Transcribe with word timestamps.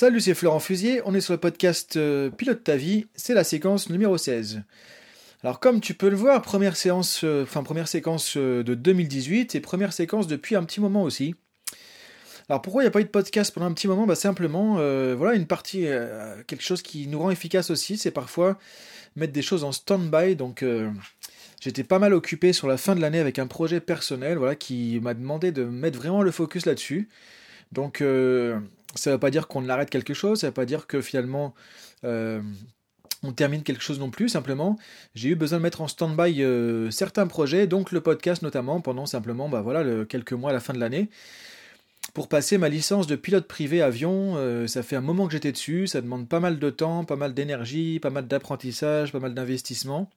Salut, 0.00 0.20
c'est 0.20 0.34
Florent 0.34 0.60
Fusier, 0.60 1.02
on 1.06 1.14
est 1.16 1.20
sur 1.20 1.32
le 1.32 1.40
podcast 1.40 1.96
euh, 1.96 2.30
Pilote 2.30 2.62
ta 2.62 2.76
vie, 2.76 3.06
c'est 3.16 3.34
la 3.34 3.42
séquence 3.42 3.90
numéro 3.90 4.16
16. 4.16 4.62
Alors 5.42 5.58
comme 5.58 5.80
tu 5.80 5.92
peux 5.92 6.08
le 6.08 6.14
voir, 6.14 6.40
première 6.40 6.76
séance, 6.76 7.22
euh, 7.24 7.42
enfin 7.42 7.64
première 7.64 7.88
séquence 7.88 8.36
euh, 8.36 8.62
de 8.62 8.76
2018 8.76 9.56
et 9.56 9.60
première 9.60 9.92
séquence 9.92 10.28
depuis 10.28 10.54
un 10.54 10.62
petit 10.62 10.80
moment 10.80 11.02
aussi. 11.02 11.34
Alors 12.48 12.62
pourquoi 12.62 12.82
il 12.82 12.84
n'y 12.84 12.90
a 12.90 12.92
pas 12.92 13.00
eu 13.00 13.06
de 13.06 13.08
podcast 13.08 13.52
pendant 13.52 13.66
un 13.66 13.72
petit 13.72 13.88
moment? 13.88 14.06
Bah 14.06 14.14
Simplement, 14.14 14.74
voilà 15.16 15.34
une 15.34 15.48
partie, 15.48 15.88
quelque 16.46 16.62
chose 16.62 16.82
qui 16.82 17.08
nous 17.08 17.18
rend 17.18 17.32
efficace 17.32 17.70
aussi, 17.70 17.98
c'est 17.98 18.12
parfois 18.12 18.56
mettre 19.16 19.32
des 19.32 19.42
choses 19.42 19.64
en 19.64 19.72
stand-by. 19.72 20.36
Donc 20.36 20.64
j'étais 21.60 21.82
pas 21.82 21.98
mal 21.98 22.14
occupé 22.14 22.52
sur 22.52 22.68
la 22.68 22.76
fin 22.76 22.94
de 22.94 23.00
l'année 23.00 23.18
avec 23.18 23.40
un 23.40 23.48
projet 23.48 23.80
personnel 23.80 24.38
voilà, 24.38 24.54
qui 24.54 25.00
m'a 25.02 25.14
demandé 25.14 25.50
de 25.50 25.64
mettre 25.64 25.98
vraiment 25.98 26.22
le 26.22 26.30
focus 26.30 26.66
là-dessus. 26.66 27.08
Donc 27.72 28.00
ça 28.94 29.10
ne 29.10 29.14
veut 29.14 29.20
pas 29.20 29.30
dire 29.30 29.48
qu'on 29.48 29.68
arrête 29.68 29.90
quelque 29.90 30.14
chose, 30.14 30.40
ça 30.40 30.46
ne 30.46 30.50
veut 30.50 30.54
pas 30.54 30.66
dire 30.66 30.86
que 30.86 31.00
finalement 31.00 31.54
euh, 32.04 32.40
on 33.22 33.32
termine 33.32 33.62
quelque 33.62 33.82
chose 33.82 33.98
non 33.98 34.10
plus. 34.10 34.28
Simplement, 34.28 34.78
j'ai 35.14 35.30
eu 35.30 35.34
besoin 35.34 35.58
de 35.58 35.62
mettre 35.62 35.80
en 35.80 35.88
stand-by 35.88 36.42
euh, 36.42 36.90
certains 36.90 37.26
projets, 37.26 37.66
donc 37.66 37.92
le 37.92 38.00
podcast 38.00 38.42
notamment, 38.42 38.80
pendant 38.80 39.06
simplement 39.06 39.48
bah, 39.48 39.60
voilà, 39.60 40.04
quelques 40.04 40.32
mois 40.32 40.50
à 40.50 40.52
la 40.52 40.60
fin 40.60 40.72
de 40.72 40.80
l'année. 40.80 41.10
Pour 42.14 42.28
passer 42.28 42.56
ma 42.56 42.68
licence 42.68 43.06
de 43.06 43.16
pilote 43.16 43.46
privé 43.46 43.82
avion, 43.82 44.34
euh, 44.36 44.66
ça 44.66 44.82
fait 44.82 44.96
un 44.96 45.02
moment 45.02 45.26
que 45.26 45.32
j'étais 45.32 45.52
dessus, 45.52 45.86
ça 45.86 46.00
demande 46.00 46.28
pas 46.28 46.40
mal 46.40 46.58
de 46.58 46.70
temps, 46.70 47.04
pas 47.04 47.16
mal 47.16 47.34
d'énergie, 47.34 48.00
pas 48.00 48.10
mal 48.10 48.26
d'apprentissage, 48.26 49.12
pas 49.12 49.20
mal 49.20 49.34
d'investissement. 49.34 50.10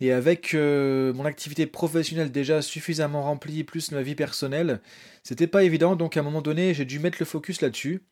Et 0.00 0.12
avec 0.12 0.54
euh, 0.54 1.12
mon 1.12 1.26
activité 1.26 1.66
professionnelle 1.66 2.32
déjà 2.32 2.62
suffisamment 2.62 3.22
remplie, 3.22 3.64
plus 3.64 3.92
ma 3.92 4.02
vie 4.02 4.14
personnelle, 4.14 4.80
c'était 5.22 5.46
pas 5.46 5.62
évident. 5.62 5.94
Donc 5.94 6.16
à 6.16 6.20
un 6.20 6.22
moment 6.22 6.40
donné, 6.40 6.72
j'ai 6.72 6.86
dû 6.86 6.98
mettre 6.98 7.18
le 7.20 7.26
focus 7.26 7.60
là-dessus. 7.60 8.02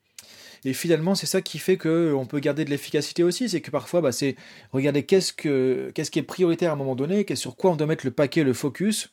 Et 0.64 0.72
finalement, 0.72 1.14
c'est 1.14 1.26
ça 1.26 1.40
qui 1.40 1.58
fait 1.58 1.76
qu'on 1.76 2.26
peut 2.28 2.40
garder 2.40 2.64
de 2.64 2.70
l'efficacité 2.70 3.22
aussi. 3.22 3.48
C'est 3.48 3.60
que 3.60 3.70
parfois, 3.70 4.00
bah, 4.00 4.12
c'est 4.12 4.36
regarder 4.72 5.04
qu'est-ce, 5.04 5.32
que, 5.32 5.90
qu'est-ce 5.94 6.10
qui 6.10 6.18
est 6.18 6.24
prioritaire 6.24 6.70
à 6.70 6.74
un 6.74 6.76
moment 6.76 6.96
donné, 6.96 7.24
sur 7.34 7.56
quoi 7.56 7.70
on 7.70 7.76
doit 7.76 7.86
mettre 7.86 8.04
le 8.04 8.10
paquet, 8.10 8.44
le 8.44 8.52
focus, 8.52 9.10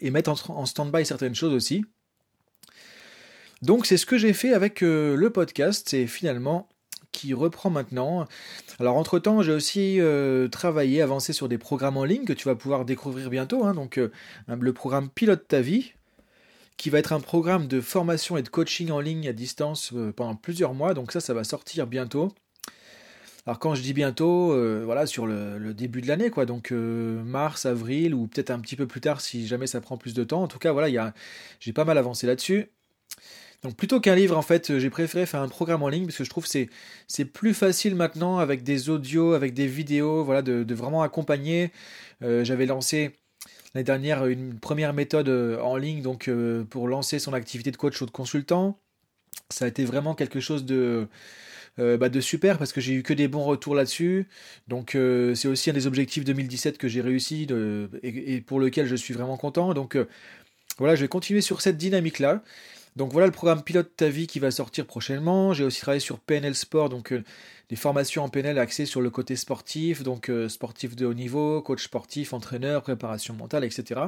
et 0.00 0.10
mettre 0.10 0.50
en, 0.50 0.66
stand-by 0.66 1.06
certaines 1.06 1.34
choses 1.34 1.54
aussi. 1.54 1.84
Donc 3.62 3.86
c'est 3.86 3.96
ce 3.96 4.04
que 4.04 4.18
j'ai 4.18 4.32
fait 4.32 4.52
avec 4.52 4.82
euh, 4.82 5.16
le 5.16 5.30
podcast. 5.30 5.86
C'est 5.88 6.06
finalement 6.06 6.68
qui 7.12 7.34
reprend 7.34 7.70
maintenant. 7.70 8.26
Alors 8.78 8.96
entre-temps, 8.96 9.42
j'ai 9.42 9.52
aussi 9.52 10.00
euh, 10.00 10.48
travaillé, 10.48 11.02
avancé 11.02 11.32
sur 11.32 11.48
des 11.48 11.58
programmes 11.58 11.96
en 11.96 12.04
ligne 12.04 12.24
que 12.24 12.32
tu 12.32 12.46
vas 12.46 12.54
pouvoir 12.54 12.84
découvrir 12.84 13.30
bientôt. 13.30 13.64
Hein. 13.64 13.74
donc 13.74 13.98
euh, 13.98 14.10
le 14.48 14.72
programme 14.72 15.08
Pilote 15.08 15.46
ta 15.48 15.60
vie, 15.60 15.92
qui 16.76 16.90
va 16.90 16.98
être 16.98 17.12
un 17.12 17.20
programme 17.20 17.68
de 17.68 17.80
formation 17.80 18.36
et 18.36 18.42
de 18.42 18.48
coaching 18.48 18.90
en 18.90 19.00
ligne 19.00 19.28
à 19.28 19.32
distance 19.32 19.92
euh, 19.94 20.12
pendant 20.12 20.34
plusieurs 20.34 20.74
mois. 20.74 20.94
Donc 20.94 21.12
ça, 21.12 21.20
ça 21.20 21.34
va 21.34 21.44
sortir 21.44 21.86
bientôt. 21.86 22.32
Alors 23.46 23.60
quand 23.60 23.76
je 23.76 23.82
dis 23.82 23.92
bientôt, 23.92 24.56
voilà, 24.84 25.06
sur 25.06 25.24
le, 25.24 25.72
début 25.72 26.00
de 26.00 26.08
l'année, 26.08 26.30
quoi, 26.30 26.46
donc 26.46 26.72
mars, 26.72 27.64
avril, 27.64 28.12
ou 28.12 28.26
peut-être 28.26 28.50
un 28.50 28.58
petit 28.58 28.74
peu 28.74 28.88
plus 28.88 29.00
tard 29.00 29.20
si 29.20 29.46
jamais 29.46 29.68
ça 29.68 29.80
prend 29.80 29.96
plus 29.96 30.14
de 30.14 30.24
temps. 30.24 30.42
En 30.42 30.48
tout 30.48 30.58
cas, 30.58 30.72
voilà, 30.72 31.12
j'ai 31.60 31.72
pas 31.72 31.84
mal 31.84 31.96
avancé 31.96 32.26
là-dessus. 32.26 32.72
Donc 33.62 33.76
plutôt 33.76 34.00
qu'un 34.00 34.14
livre, 34.14 34.36
en 34.36 34.42
fait, 34.42 34.78
j'ai 34.78 34.90
préféré 34.90 35.26
faire 35.26 35.40
un 35.40 35.48
programme 35.48 35.82
en 35.82 35.88
ligne 35.88 36.04
parce 36.04 36.16
que 36.18 36.24
je 36.24 36.30
trouve 36.30 36.44
que 36.44 36.50
c'est, 36.50 36.68
c'est 37.08 37.24
plus 37.24 37.54
facile 37.54 37.94
maintenant 37.94 38.38
avec 38.38 38.62
des 38.62 38.90
audios, 38.90 39.32
avec 39.32 39.54
des 39.54 39.66
vidéos, 39.66 40.24
voilà, 40.24 40.42
de, 40.42 40.74
vraiment 40.74 41.02
accompagner. 41.02 41.72
Euh, 42.22 42.44
j'avais 42.44 42.66
lancé 42.66 43.12
l'année 43.74 43.84
dernière 43.84 44.26
une 44.26 44.58
première 44.58 44.92
méthode 44.92 45.28
euh, 45.28 45.60
en 45.60 45.76
ligne 45.76 46.00
donc 46.00 46.28
euh, 46.28 46.64
pour 46.64 46.88
lancer 46.88 47.18
son 47.18 47.34
activité 47.34 47.70
de 47.70 47.76
coach 47.76 48.00
ou 48.00 48.06
de 48.06 48.10
consultant. 48.10 48.78
Ça 49.50 49.64
a 49.64 49.68
été 49.68 49.84
vraiment 49.84 50.14
quelque 50.14 50.40
chose 50.40 50.64
de, 50.64 51.08
bah, 51.76 52.08
de 52.08 52.20
super 52.20 52.58
parce 52.58 52.72
que 52.72 52.80
j'ai 52.80 52.94
eu 52.94 53.02
que 53.02 53.12
des 53.12 53.28
bons 53.28 53.44
retours 53.44 53.74
là-dessus. 53.74 54.28
Donc 54.66 54.96
c'est 55.34 55.46
aussi 55.46 55.70
un 55.70 55.72
des 55.72 55.86
objectifs 55.86 56.24
2017 56.24 56.78
que 56.78 56.88
j'ai 56.88 57.00
réussi 57.00 57.46
et, 58.02 58.34
et, 58.34 58.40
pour 58.40 58.60
lequel 58.60 58.86
je 58.86 58.96
suis 58.96 59.14
vraiment 59.14 59.36
content. 59.36 59.72
Donc 59.74 59.96
voilà, 60.78 60.96
je 60.96 61.02
vais 61.02 61.08
continuer 61.08 61.42
sur 61.42 61.60
cette 61.60 61.76
dynamique-là. 61.76 62.42
Donc 62.96 63.12
voilà 63.12 63.26
le 63.26 63.32
programme 63.32 63.62
Pilote 63.62 63.92
ta 63.94 64.08
vie 64.08 64.26
qui 64.26 64.38
va 64.38 64.50
sortir 64.50 64.86
prochainement. 64.86 65.52
J'ai 65.52 65.64
aussi 65.64 65.82
travaillé 65.82 66.00
sur 66.00 66.18
PNL 66.18 66.54
Sport, 66.54 66.88
donc 66.88 67.12
euh, 67.12 67.22
des 67.68 67.76
formations 67.76 68.24
en 68.24 68.30
PNL 68.30 68.58
axées 68.58 68.86
sur 68.86 69.02
le 69.02 69.10
côté 69.10 69.36
sportif, 69.36 70.02
donc 70.02 70.30
euh, 70.30 70.48
sportif 70.48 70.96
de 70.96 71.04
haut 71.04 71.12
niveau, 71.12 71.60
coach 71.60 71.84
sportif, 71.84 72.32
entraîneur, 72.32 72.82
préparation 72.82 73.34
mentale, 73.34 73.64
etc. 73.64 74.00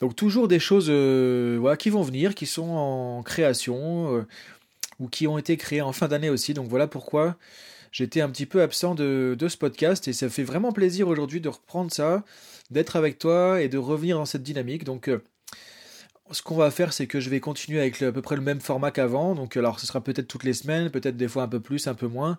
Donc 0.00 0.16
toujours 0.16 0.48
des 0.48 0.58
choses 0.58 0.88
euh, 0.88 1.76
qui 1.76 1.90
vont 1.90 2.02
venir, 2.02 2.34
qui 2.34 2.44
sont 2.44 2.70
en 2.70 3.22
création 3.22 4.26
ou 4.98 5.08
qui 5.08 5.28
ont 5.28 5.38
été 5.38 5.56
créées 5.56 5.82
en 5.82 5.92
fin 5.92 6.08
d'année 6.08 6.28
aussi. 6.28 6.54
Donc 6.54 6.66
voilà 6.66 6.88
pourquoi 6.88 7.36
j'étais 7.92 8.20
un 8.20 8.28
petit 8.30 8.46
peu 8.46 8.62
absent 8.62 8.96
de, 8.96 9.36
de, 9.38 9.48
ce 9.48 9.56
podcast 9.56 10.08
et 10.08 10.12
ça 10.12 10.28
fait 10.28 10.42
vraiment 10.42 10.72
plaisir 10.72 11.06
aujourd'hui 11.06 11.40
de 11.40 11.48
reprendre 11.48 11.92
ça, 11.92 12.24
d'être 12.72 12.96
avec 12.96 13.20
toi 13.20 13.62
et 13.62 13.68
de 13.68 13.78
revenir 13.78 14.18
dans 14.18 14.26
cette 14.26 14.42
dynamique. 14.42 14.82
Donc 14.82 15.08
ce 16.32 16.42
qu'on 16.42 16.56
va 16.56 16.70
faire, 16.70 16.92
c'est 16.92 17.06
que 17.06 17.20
je 17.20 17.30
vais 17.30 17.40
continuer 17.40 17.80
avec 17.80 18.00
à 18.02 18.12
peu 18.12 18.22
près 18.22 18.36
le 18.36 18.42
même 18.42 18.60
format 18.60 18.90
qu'avant. 18.90 19.34
Donc, 19.34 19.56
alors, 19.56 19.80
ce 19.80 19.86
sera 19.86 20.02
peut-être 20.02 20.28
toutes 20.28 20.44
les 20.44 20.52
semaines, 20.52 20.90
peut-être 20.90 21.16
des 21.16 21.28
fois 21.28 21.44
un 21.44 21.48
peu 21.48 21.60
plus, 21.60 21.86
un 21.86 21.94
peu 21.94 22.06
moins. 22.08 22.38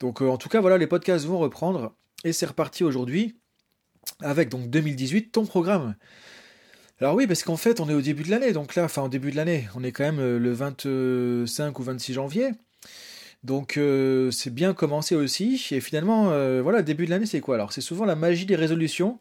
Donc, 0.00 0.22
euh, 0.22 0.28
en 0.28 0.36
tout 0.36 0.48
cas, 0.48 0.60
voilà, 0.60 0.78
les 0.78 0.86
podcasts 0.86 1.24
vont 1.24 1.38
reprendre. 1.38 1.94
Et 2.24 2.32
c'est 2.32 2.46
reparti 2.46 2.84
aujourd'hui 2.84 3.36
avec 4.20 4.48
donc 4.48 4.70
2018, 4.70 5.32
ton 5.32 5.46
programme. 5.46 5.96
Alors 7.00 7.14
oui, 7.14 7.26
parce 7.26 7.42
qu'en 7.42 7.56
fait, 7.56 7.80
on 7.80 7.88
est 7.88 7.94
au 7.94 8.00
début 8.00 8.22
de 8.22 8.30
l'année. 8.30 8.52
Donc 8.52 8.74
là, 8.74 8.84
enfin, 8.84 9.02
au 9.02 9.08
début 9.08 9.30
de 9.30 9.36
l'année, 9.36 9.68
on 9.74 9.82
est 9.84 9.92
quand 9.92 10.04
même 10.04 10.20
euh, 10.20 10.38
le 10.38 10.52
25 10.52 11.78
ou 11.78 11.82
26 11.82 12.14
janvier. 12.14 12.50
Donc 13.44 13.76
euh, 13.76 14.30
c'est 14.30 14.52
bien 14.52 14.74
commencé 14.74 15.14
aussi. 15.14 15.62
Et 15.70 15.80
finalement, 15.80 16.26
voilà, 16.62 16.82
début 16.82 17.06
de 17.06 17.10
l'année, 17.10 17.26
c'est 17.26 17.40
quoi? 17.40 17.56
Alors 17.56 17.72
c'est 17.72 17.80
souvent 17.80 18.04
la 18.04 18.16
magie 18.16 18.46
des 18.46 18.56
résolutions. 18.56 19.18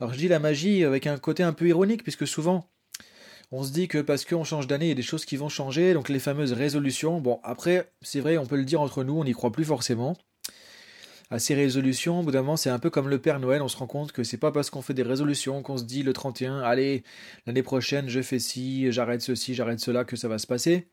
Alors 0.00 0.12
je 0.12 0.18
dis 0.18 0.28
la 0.28 0.38
magie 0.38 0.84
avec 0.84 1.06
un 1.06 1.18
côté 1.18 1.42
un 1.42 1.52
peu 1.52 1.66
ironique, 1.66 2.02
puisque 2.02 2.26
souvent, 2.26 2.68
on 3.50 3.62
se 3.62 3.72
dit 3.72 3.88
que 3.88 3.98
parce 3.98 4.24
qu'on 4.24 4.44
change 4.44 4.66
d'année, 4.66 4.86
il 4.86 4.90
y 4.90 4.92
a 4.92 4.94
des 4.94 5.02
choses 5.02 5.24
qui 5.24 5.36
vont 5.36 5.48
changer, 5.48 5.94
donc 5.94 6.08
les 6.08 6.18
fameuses 6.18 6.52
résolutions. 6.52 7.20
Bon, 7.20 7.40
après, 7.42 7.90
c'est 8.02 8.20
vrai, 8.20 8.36
on 8.36 8.46
peut 8.46 8.56
le 8.56 8.64
dire 8.64 8.80
entre 8.80 9.04
nous, 9.04 9.18
on 9.18 9.24
n'y 9.24 9.32
croit 9.32 9.52
plus 9.52 9.64
forcément. 9.64 10.16
À 11.30 11.38
ces 11.38 11.54
résolutions, 11.54 12.20
au 12.20 12.22
bout 12.22 12.30
d'un 12.30 12.40
moment, 12.40 12.56
c'est 12.56 12.70
un 12.70 12.78
peu 12.78 12.88
comme 12.90 13.08
le 13.08 13.20
Père 13.20 13.38
Noël, 13.38 13.60
on 13.60 13.68
se 13.68 13.76
rend 13.76 13.86
compte 13.86 14.12
que 14.12 14.24
c'est 14.24 14.38
pas 14.38 14.50
parce 14.52 14.70
qu'on 14.70 14.82
fait 14.82 14.94
des 14.94 15.02
résolutions 15.02 15.62
qu'on 15.62 15.76
se 15.76 15.84
dit 15.84 16.02
le 16.02 16.14
31, 16.14 16.60
allez, 16.60 17.04
l'année 17.46 17.62
prochaine, 17.62 18.08
je 18.08 18.22
fais 18.22 18.38
ci, 18.38 18.90
j'arrête 18.92 19.20
ceci, 19.20 19.54
j'arrête 19.54 19.80
cela, 19.80 20.04
que 20.04 20.16
ça 20.16 20.28
va 20.28 20.38
se 20.38 20.46
passer. 20.46 20.88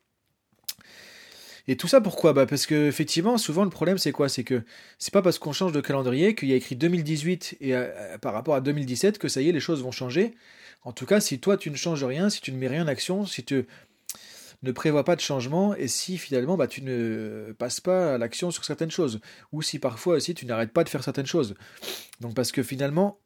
Et 1.67 1.77
tout 1.77 1.87
ça 1.87 1.99
pourquoi? 2.01 2.33
Bah 2.33 2.45
Parce 2.45 2.65
que 2.65 2.87
effectivement, 2.87 3.37
souvent 3.37 3.63
le 3.63 3.69
problème 3.69 3.97
c'est 3.97 4.11
quoi? 4.11 4.29
C'est 4.29 4.43
que 4.43 4.63
c'est 4.99 5.13
pas 5.13 5.21
parce 5.21 5.39
qu'on 5.39 5.53
change 5.53 5.71
de 5.71 5.81
calendrier 5.81 6.35
qu'il 6.35 6.49
y 6.49 6.53
a 6.53 6.55
écrit 6.55 6.75
2018 6.75 7.57
et 7.61 7.75
euh, 7.75 8.17
par 8.19 8.33
rapport 8.33 8.55
à 8.55 8.61
2017 8.61 9.17
que 9.17 9.27
ça 9.27 9.41
y 9.41 9.49
est, 9.49 9.51
les 9.51 9.59
choses 9.59 9.81
vont 9.81 9.91
changer. 9.91 10.35
En 10.83 10.91
tout 10.91 11.05
cas, 11.05 11.19
si 11.19 11.39
toi 11.39 11.57
tu 11.57 11.71
ne 11.71 11.75
changes 11.75 12.03
rien, 12.03 12.29
si 12.29 12.41
tu 12.41 12.51
ne 12.51 12.57
mets 12.57 12.67
rien 12.67 12.83
en 12.83 12.87
action, 12.87 13.25
si 13.25 13.43
tu 13.43 13.65
ne 14.63 14.71
prévois 14.71 15.03
pas 15.03 15.15
de 15.15 15.21
changement 15.21 15.75
et 15.75 15.87
si 15.87 16.17
finalement 16.17 16.57
bah, 16.57 16.67
tu 16.67 16.81
ne 16.81 17.53
passes 17.57 17.81
pas 17.81 18.15
à 18.15 18.17
l'action 18.17 18.51
sur 18.51 18.63
certaines 18.65 18.91
choses 18.91 19.19
ou 19.51 19.61
si 19.61 19.79
parfois 19.79 20.15
aussi 20.15 20.33
tu 20.33 20.45
n'arrêtes 20.45 20.71
pas 20.71 20.83
de 20.83 20.89
faire 20.89 21.03
certaines 21.03 21.25
choses. 21.25 21.55
Donc 22.21 22.35
parce 22.35 22.51
que 22.51 22.63
finalement 22.63 23.19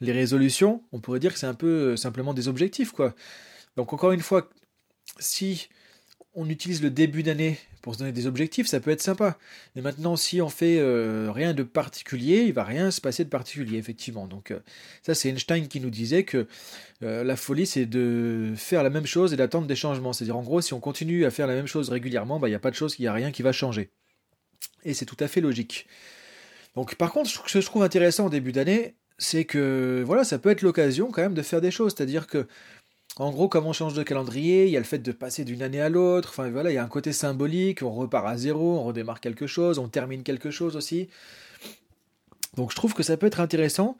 les 0.00 0.12
résolutions, 0.12 0.82
on 0.92 1.00
pourrait 1.00 1.20
dire 1.20 1.32
que 1.32 1.38
c'est 1.38 1.46
un 1.46 1.54
peu 1.54 1.96
simplement 1.96 2.32
des 2.32 2.48
objectifs 2.48 2.92
quoi. 2.92 3.14
Donc 3.76 3.92
encore 3.92 4.12
une 4.12 4.20
fois, 4.20 4.48
si 5.18 5.68
on 6.38 6.48
utilise 6.48 6.82
le 6.82 6.90
début 6.90 7.24
d'année 7.24 7.58
pour 7.82 7.94
se 7.94 7.98
donner 7.98 8.12
des 8.12 8.28
objectifs, 8.28 8.68
ça 8.68 8.78
peut 8.78 8.92
être 8.92 9.02
sympa. 9.02 9.38
Mais 9.74 9.82
maintenant, 9.82 10.14
si 10.14 10.40
on 10.40 10.48
fait 10.48 10.78
euh, 10.78 11.32
rien 11.32 11.52
de 11.52 11.64
particulier, 11.64 12.44
il 12.46 12.52
va 12.52 12.62
rien 12.62 12.92
se 12.92 13.00
passer 13.00 13.24
de 13.24 13.28
particulier, 13.28 13.76
effectivement. 13.76 14.28
Donc 14.28 14.52
euh, 14.52 14.60
ça, 15.02 15.16
c'est 15.16 15.30
Einstein 15.30 15.66
qui 15.66 15.80
nous 15.80 15.90
disait 15.90 16.22
que 16.22 16.46
euh, 17.02 17.24
la 17.24 17.34
folie, 17.34 17.66
c'est 17.66 17.86
de 17.86 18.52
faire 18.56 18.84
la 18.84 18.90
même 18.90 19.06
chose 19.06 19.32
et 19.32 19.36
d'attendre 19.36 19.66
des 19.66 19.74
changements. 19.74 20.12
C'est-à-dire, 20.12 20.36
en 20.36 20.42
gros, 20.42 20.60
si 20.60 20.74
on 20.74 20.80
continue 20.80 21.24
à 21.24 21.32
faire 21.32 21.48
la 21.48 21.54
même 21.54 21.66
chose 21.66 21.88
régulièrement, 21.88 22.38
bah, 22.38 22.46
il 22.46 22.52
n'y 22.52 22.56
a 22.56 22.60
pas 22.60 22.70
de 22.70 22.76
chose, 22.76 22.94
il 23.00 23.02
n'y 23.02 23.08
a 23.08 23.12
rien 23.12 23.32
qui 23.32 23.42
va 23.42 23.50
changer. 23.50 23.90
Et 24.84 24.94
c'est 24.94 25.06
tout 25.06 25.16
à 25.18 25.26
fait 25.26 25.40
logique. 25.40 25.88
Donc, 26.76 26.94
par 26.94 27.10
contre, 27.10 27.28
ce 27.28 27.38
que 27.40 27.60
je 27.60 27.66
trouve 27.66 27.82
intéressant 27.82 28.26
au 28.26 28.30
début 28.30 28.52
d'année, 28.52 28.94
c'est 29.18 29.44
que 29.44 30.04
voilà, 30.06 30.22
ça 30.22 30.38
peut 30.38 30.50
être 30.50 30.62
l'occasion 30.62 31.10
quand 31.10 31.22
même 31.22 31.34
de 31.34 31.42
faire 31.42 31.60
des 31.60 31.72
choses. 31.72 31.94
C'est-à-dire 31.96 32.28
que 32.28 32.46
en 33.18 33.32
gros, 33.32 33.48
comme 33.48 33.66
on 33.66 33.72
change 33.72 33.94
de 33.94 34.02
calendrier, 34.04 34.66
il 34.66 34.70
y 34.70 34.76
a 34.76 34.80
le 34.80 34.84
fait 34.84 34.98
de 34.98 35.12
passer 35.12 35.44
d'une 35.44 35.62
année 35.62 35.80
à 35.80 35.88
l'autre. 35.88 36.28
Enfin 36.30 36.48
voilà, 36.50 36.70
il 36.70 36.74
y 36.74 36.78
a 36.78 36.84
un 36.84 36.88
côté 36.88 37.12
symbolique. 37.12 37.82
On 37.82 37.90
repart 37.90 38.26
à 38.26 38.36
zéro, 38.36 38.78
on 38.78 38.84
redémarre 38.84 39.20
quelque 39.20 39.46
chose, 39.48 39.78
on 39.78 39.88
termine 39.88 40.22
quelque 40.22 40.50
chose 40.50 40.76
aussi. 40.76 41.08
Donc 42.56 42.70
je 42.70 42.76
trouve 42.76 42.94
que 42.94 43.02
ça 43.02 43.16
peut 43.16 43.26
être 43.26 43.40
intéressant 43.40 43.98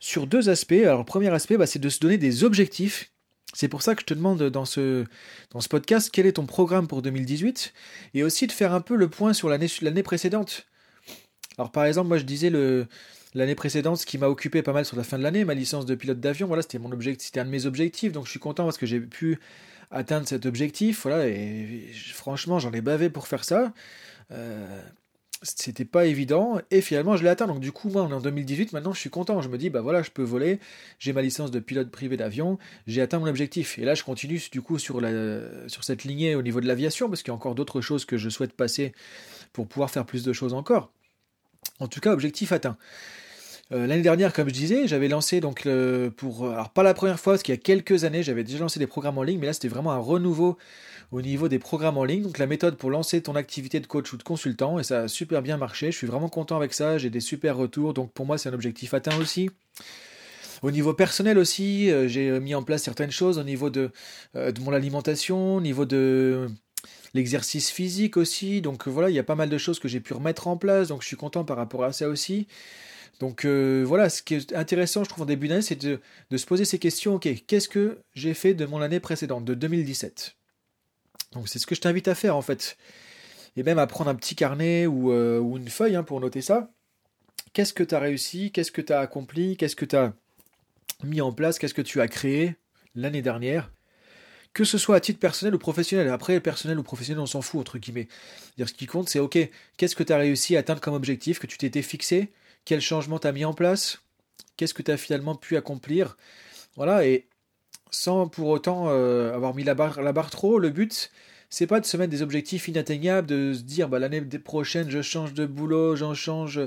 sur 0.00 0.26
deux 0.26 0.48
aspects. 0.48 0.72
Alors 0.72 1.04
premier 1.04 1.28
aspect, 1.28 1.58
bah, 1.58 1.66
c'est 1.66 1.78
de 1.78 1.88
se 1.90 2.00
donner 2.00 2.16
des 2.16 2.42
objectifs. 2.42 3.12
C'est 3.52 3.68
pour 3.68 3.82
ça 3.82 3.94
que 3.94 4.00
je 4.00 4.06
te 4.06 4.14
demande 4.14 4.42
dans 4.42 4.64
ce, 4.64 5.04
dans 5.50 5.60
ce 5.60 5.68
podcast 5.68 6.10
quel 6.12 6.26
est 6.26 6.34
ton 6.34 6.46
programme 6.46 6.86
pour 6.86 7.02
2018 7.02 7.72
et 8.14 8.22
aussi 8.22 8.46
de 8.46 8.52
faire 8.52 8.72
un 8.72 8.80
peu 8.80 8.94
le 8.94 9.08
point 9.08 9.32
sur 9.32 9.48
l'année 9.48 10.02
précédente. 10.02 10.66
Alors 11.58 11.70
par 11.70 11.84
exemple, 11.84 12.08
moi 12.08 12.18
je 12.18 12.24
disais 12.24 12.50
le, 12.50 12.86
l'année 13.34 13.54
précédente, 13.54 13.98
ce 13.98 14.06
qui 14.06 14.18
m'a 14.18 14.28
occupé 14.28 14.62
pas 14.62 14.72
mal 14.72 14.84
sur 14.84 14.96
la 14.96 15.04
fin 15.04 15.18
de 15.18 15.22
l'année, 15.22 15.44
ma 15.44 15.54
licence 15.54 15.86
de 15.86 15.94
pilote 15.94 16.20
d'avion, 16.20 16.46
voilà, 16.46 16.62
c'était 16.62 16.78
mon 16.78 16.92
objectif, 16.92 17.36
un 17.36 17.44
de 17.44 17.50
mes 17.50 17.66
objectifs, 17.66 18.12
donc 18.12 18.26
je 18.26 18.30
suis 18.30 18.40
content 18.40 18.64
parce 18.64 18.78
que 18.78 18.86
j'ai 18.86 19.00
pu 19.00 19.38
atteindre 19.90 20.26
cet 20.26 20.46
objectif. 20.46 21.02
Voilà, 21.02 21.26
et, 21.26 21.90
franchement, 22.12 22.58
j'en 22.58 22.72
ai 22.72 22.80
bavé 22.80 23.10
pour 23.10 23.26
faire 23.26 23.44
ça. 23.44 23.72
Euh, 24.30 24.82
c'était 25.42 25.84
pas 25.84 26.06
évident 26.06 26.60
et 26.70 26.80
finalement 26.80 27.16
je 27.16 27.22
l'ai 27.22 27.28
atteint 27.28 27.46
donc 27.46 27.60
du 27.60 27.70
coup 27.70 27.88
moi 27.90 28.02
on 28.02 28.10
est 28.10 28.14
en 28.14 28.20
2018 28.20 28.72
maintenant 28.72 28.92
je 28.92 28.98
suis 28.98 29.10
content 29.10 29.40
je 29.40 29.48
me 29.48 29.56
dis 29.56 29.70
bah 29.70 29.80
voilà 29.80 30.02
je 30.02 30.10
peux 30.10 30.24
voler 30.24 30.58
j'ai 30.98 31.12
ma 31.12 31.22
licence 31.22 31.52
de 31.52 31.60
pilote 31.60 31.90
privé 31.90 32.16
d'avion 32.16 32.58
j'ai 32.88 33.00
atteint 33.02 33.20
mon 33.20 33.28
objectif 33.28 33.78
et 33.78 33.84
là 33.84 33.94
je 33.94 34.02
continue 34.02 34.40
du 34.50 34.62
coup 34.62 34.80
sur 34.80 35.00
sur 35.68 35.84
cette 35.84 36.02
lignée 36.02 36.34
au 36.34 36.42
niveau 36.42 36.60
de 36.60 36.66
l'aviation 36.66 37.08
parce 37.08 37.22
qu'il 37.22 37.30
y 37.30 37.32
a 37.32 37.34
encore 37.34 37.54
d'autres 37.54 37.80
choses 37.80 38.04
que 38.04 38.16
je 38.16 38.28
souhaite 38.28 38.52
passer 38.52 38.92
pour 39.52 39.68
pouvoir 39.68 39.90
faire 39.90 40.04
plus 40.04 40.24
de 40.24 40.32
choses 40.32 40.54
encore 40.54 40.90
en 41.80 41.88
tout 41.88 42.00
cas 42.00 42.12
objectif 42.12 42.52
atteint 42.52 42.76
euh, 43.72 43.86
L'année 43.86 44.02
dernière, 44.02 44.32
comme 44.32 44.48
je 44.48 44.54
disais, 44.54 44.88
j'avais 44.88 45.08
lancé 45.08 45.40
donc 45.40 45.68
pour 46.16 46.50
alors 46.50 46.70
pas 46.70 46.82
la 46.82 46.94
première 46.94 47.20
fois 47.20 47.34
parce 47.34 47.42
qu'il 47.42 47.54
y 47.54 47.58
a 47.58 47.60
quelques 47.60 48.04
années 48.04 48.22
j'avais 48.22 48.44
déjà 48.44 48.58
lancé 48.60 48.78
des 48.78 48.86
programmes 48.86 49.18
en 49.18 49.22
ligne, 49.22 49.38
mais 49.38 49.46
là 49.46 49.52
c'était 49.52 49.68
vraiment 49.68 49.92
un 49.92 49.98
renouveau 49.98 50.56
au 51.10 51.22
niveau 51.22 51.48
des 51.48 51.58
programmes 51.58 51.98
en 51.98 52.04
ligne. 52.04 52.22
Donc 52.22 52.38
la 52.38 52.46
méthode 52.46 52.76
pour 52.76 52.90
lancer 52.90 53.22
ton 53.22 53.34
activité 53.34 53.80
de 53.80 53.86
coach 53.86 54.12
ou 54.12 54.16
de 54.16 54.22
consultant, 54.22 54.78
et 54.78 54.82
ça 54.82 55.02
a 55.02 55.08
super 55.08 55.42
bien 55.42 55.56
marché. 55.56 55.90
Je 55.90 55.96
suis 55.96 56.06
vraiment 56.06 56.28
content 56.28 56.56
avec 56.56 56.72
ça, 56.72 56.98
j'ai 56.98 57.10
des 57.10 57.20
super 57.20 57.56
retours, 57.56 57.94
donc 57.94 58.12
pour 58.12 58.26
moi 58.26 58.38
c'est 58.38 58.48
un 58.48 58.54
objectif 58.54 58.94
atteint 58.94 59.16
aussi. 59.18 59.50
Au 60.62 60.70
niveau 60.70 60.92
personnel 60.92 61.38
aussi, 61.38 61.90
euh, 61.90 62.08
j'ai 62.08 62.40
mis 62.40 62.54
en 62.54 62.62
place 62.62 62.82
certaines 62.82 63.12
choses 63.12 63.38
au 63.38 63.44
niveau 63.44 63.70
de, 63.70 63.90
euh, 64.34 64.50
de 64.50 64.60
mon 64.60 64.72
alimentation, 64.72 65.56
au 65.56 65.60
niveau 65.60 65.84
de 65.84 66.48
l'exercice 67.14 67.70
physique 67.70 68.16
aussi. 68.16 68.60
Donc 68.60 68.88
voilà, 68.88 69.10
il 69.10 69.16
y 69.16 69.18
a 69.18 69.24
pas 69.24 69.34
mal 69.34 69.48
de 69.48 69.58
choses 69.58 69.78
que 69.78 69.88
j'ai 69.88 70.00
pu 70.00 70.14
remettre 70.14 70.46
en 70.48 70.56
place, 70.56 70.88
donc 70.88 71.02
je 71.02 71.06
suis 71.06 71.16
content 71.16 71.44
par 71.44 71.56
rapport 71.56 71.84
à 71.84 71.92
ça 71.92 72.08
aussi. 72.08 72.46
Donc 73.20 73.44
euh, 73.44 73.84
voilà, 73.86 74.10
ce 74.10 74.22
qui 74.22 74.34
est 74.34 74.52
intéressant, 74.54 75.04
je 75.04 75.08
trouve, 75.08 75.22
en 75.22 75.26
début 75.26 75.48
d'année, 75.48 75.62
c'est 75.62 75.76
de, 75.76 76.00
de, 76.30 76.36
se 76.36 76.46
poser 76.46 76.64
ces 76.64 76.78
questions. 76.78 77.16
Ok, 77.16 77.28
qu'est-ce 77.46 77.68
que 77.68 77.98
j'ai 78.14 78.34
fait 78.34 78.54
de 78.54 78.64
mon 78.66 78.80
année 78.80 79.00
précédente, 79.00 79.44
de 79.44 79.54
2017 79.54 80.36
donc 81.32 81.48
c'est 81.48 81.58
ce 81.58 81.66
que 81.66 81.74
je 81.74 81.80
t'invite 81.80 82.08
à 82.08 82.14
faire 82.14 82.36
en 82.36 82.42
fait. 82.42 82.76
Et 83.56 83.62
même 83.62 83.78
à 83.78 83.86
prendre 83.86 84.10
un 84.10 84.14
petit 84.14 84.34
carnet 84.34 84.86
ou, 84.86 85.12
euh, 85.12 85.40
une 85.56 85.68
feuille 85.68 85.96
hein, 85.96 86.04
pour 86.04 86.20
noter 86.20 86.42
ça. 86.42 86.70
Qu'est-ce 87.52 87.72
que 87.72 87.82
tu 87.82 87.94
as 87.94 87.98
réussi? 87.98 88.52
Qu'est-ce 88.52 88.72
que 88.72 88.82
tu 88.82 88.92
as 88.92 89.00
accompli? 89.00 89.56
Qu'est-ce 89.56 89.76
que 89.76 89.84
tu 89.84 89.96
as 89.96 90.12
mis 91.02 91.20
en 91.20 91.32
place? 91.32 91.58
Qu'est-ce 91.58 91.74
que 91.74 91.82
tu 91.82 92.00
as 92.00 92.08
créé 92.08 92.56
l'année 92.94 93.22
dernière? 93.22 93.70
Que 94.58 94.64
ce 94.64 94.76
soit 94.76 94.96
à 94.96 95.00
titre 95.00 95.20
personnel 95.20 95.54
ou 95.54 95.58
professionnel. 95.58 96.08
Après, 96.08 96.40
personnel 96.40 96.80
ou 96.80 96.82
professionnel, 96.82 97.20
on 97.20 97.26
s'en 97.26 97.42
fout, 97.42 97.60
entre 97.60 97.78
guillemets. 97.78 98.08
Dire 98.56 98.68
ce 98.68 98.74
qui 98.74 98.86
compte, 98.86 99.08
c'est 99.08 99.20
OK, 99.20 99.38
qu'est-ce 99.76 99.94
que 99.94 100.02
tu 100.02 100.12
as 100.12 100.16
réussi 100.16 100.56
à 100.56 100.58
atteindre 100.58 100.80
comme 100.80 100.94
objectif, 100.94 101.38
que 101.38 101.46
tu 101.46 101.58
t'étais 101.58 101.80
fixé? 101.80 102.32
Quel 102.64 102.80
changement 102.80 103.20
tu 103.20 103.28
as 103.28 103.32
mis 103.32 103.44
en 103.44 103.54
place? 103.54 104.00
Qu'est-ce 104.56 104.74
que 104.74 104.82
tu 104.82 104.90
as 104.90 104.96
finalement 104.96 105.36
pu 105.36 105.56
accomplir? 105.56 106.16
Voilà, 106.74 107.06
et 107.06 107.28
sans 107.92 108.26
pour 108.26 108.48
autant 108.48 108.86
euh, 108.88 109.32
avoir 109.32 109.54
mis 109.54 109.62
la 109.62 109.74
barre, 109.74 110.02
la 110.02 110.12
barre 110.12 110.30
trop. 110.30 110.58
Le 110.58 110.70
but, 110.70 111.12
c'est 111.50 111.68
pas 111.68 111.78
de 111.78 111.86
se 111.86 111.96
mettre 111.96 112.10
des 112.10 112.22
objectifs 112.22 112.66
inatteignables, 112.66 113.28
de 113.28 113.52
se 113.52 113.62
dire 113.62 113.88
bah, 113.88 114.00
l'année 114.00 114.22
prochaine 114.22 114.90
je 114.90 115.02
change 115.02 115.34
de 115.34 115.46
boulot, 115.46 115.94
j'en 115.94 116.14
change 116.14 116.60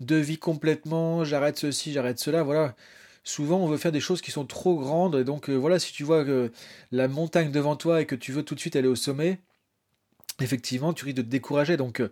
de 0.00 0.16
vie 0.16 0.38
complètement, 0.38 1.24
j'arrête 1.24 1.58
ceci, 1.58 1.90
j'arrête 1.90 2.18
cela. 2.18 2.42
Voilà. 2.42 2.76
Souvent, 3.28 3.58
on 3.58 3.68
veut 3.68 3.76
faire 3.76 3.92
des 3.92 4.00
choses 4.00 4.22
qui 4.22 4.30
sont 4.30 4.46
trop 4.46 4.76
grandes. 4.78 5.16
Et 5.16 5.24
donc, 5.24 5.50
euh, 5.50 5.54
voilà, 5.54 5.78
si 5.78 5.92
tu 5.92 6.02
vois 6.02 6.24
que 6.24 6.50
la 6.92 7.08
montagne 7.08 7.52
devant 7.52 7.76
toi 7.76 8.00
et 8.00 8.06
que 8.06 8.14
tu 8.14 8.32
veux 8.32 8.42
tout 8.42 8.54
de 8.54 8.60
suite 8.60 8.74
aller 8.74 8.88
au 8.88 8.96
sommet, 8.96 9.38
effectivement, 10.40 10.94
tu 10.94 11.04
risques 11.04 11.18
de 11.18 11.22
te 11.22 11.28
décourager. 11.28 11.76
Donc, 11.76 12.00
euh, 12.00 12.10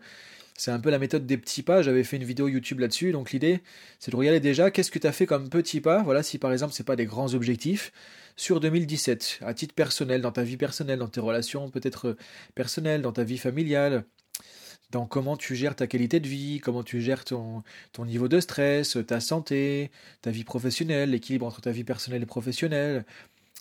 c'est 0.59 0.71
un 0.71 0.79
peu 0.79 0.91
la 0.91 0.99
méthode 0.99 1.25
des 1.25 1.39
petits 1.39 1.63
pas. 1.63 1.81
J'avais 1.81 2.05
fait 2.05 2.19
une 2.19 2.25
vidéo 2.25 2.49
YouTube 2.49 2.81
là-dessus. 2.81 3.13
Donc 3.13 3.33
l'idée, 3.33 3.63
c'est 3.99 4.11
de 4.11 4.17
regarder 4.17 4.41
déjà 4.41 4.71
qu'est-ce 4.71 4.91
que 4.91 4.99
tu 4.99 5.07
as 5.07 5.13
fait 5.13 5.25
comme 5.27 5.49
petits 5.49 5.81
pas? 5.81 6.03
Voilà, 6.03 6.23
si 6.23 6.39
par 6.39 6.53
exemple, 6.53 6.75
ce 6.75 6.83
n'est 6.83 6.87
pas 6.87 6.97
des 6.97 7.07
grands 7.07 7.33
objectifs 7.33 7.93
sur 8.37 8.61
2017, 8.61 9.41
à 9.43 9.55
titre 9.55 9.75
personnel, 9.75 10.21
dans 10.21 10.33
ta 10.33 10.43
vie 10.43 10.59
personnelle, 10.59 10.99
dans 10.99 11.09
tes 11.09 11.21
relations 11.21 11.71
peut-être 11.71 12.09
euh, 12.09 12.17
personnelles, 12.55 13.01
dans 13.03 13.13
ta 13.13 13.25
vie 13.25 13.39
familiale, 13.39 14.05
dans 14.91 15.07
comment 15.07 15.37
tu 15.37 15.57
gères 15.57 15.75
ta 15.75 15.87
qualité 15.87 16.21
de 16.21 16.29
vie, 16.29 16.61
comment 16.61 16.83
tu 16.83 17.01
gères 17.01 17.25
ton, 17.25 17.63
ton 17.93 18.05
niveau 18.05 18.29
de 18.29 18.41
stress, 18.41 18.97
ta 19.07 19.21
santé, 19.21 19.91
ta 20.23 20.31
vie 20.31 20.45
professionnelle, 20.45 21.11
l'équilibre 21.11 21.47
entre 21.47 21.61
ta 21.61 21.73
vie 21.73 21.85
personnelle 21.85 22.23
et 22.23 22.27
professionnelle, 22.27 23.05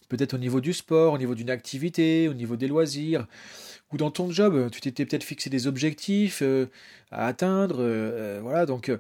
peut-être 0.09 0.33
au 0.33 0.37
niveau 0.37 0.61
du 0.61 0.73
sport, 0.73 1.13
au 1.13 1.17
niveau 1.17 1.35
d'une 1.35 1.49
activité, 1.49 2.27
au 2.27 2.33
niveau 2.33 2.55
des 2.55 2.67
loisirs, 2.67 3.27
ou 3.91 3.97
dans 3.97 4.11
ton 4.11 4.31
job, 4.31 4.69
tu 4.71 4.81
t'étais 4.81 5.05
peut-être 5.05 5.23
fixé 5.23 5.49
des 5.49 5.67
objectifs 5.67 6.41
euh, 6.41 6.67
à 7.11 7.27
atteindre, 7.27 7.79
euh, 7.79 8.37
euh, 8.37 8.39
voilà, 8.41 8.65
donc 8.65 8.91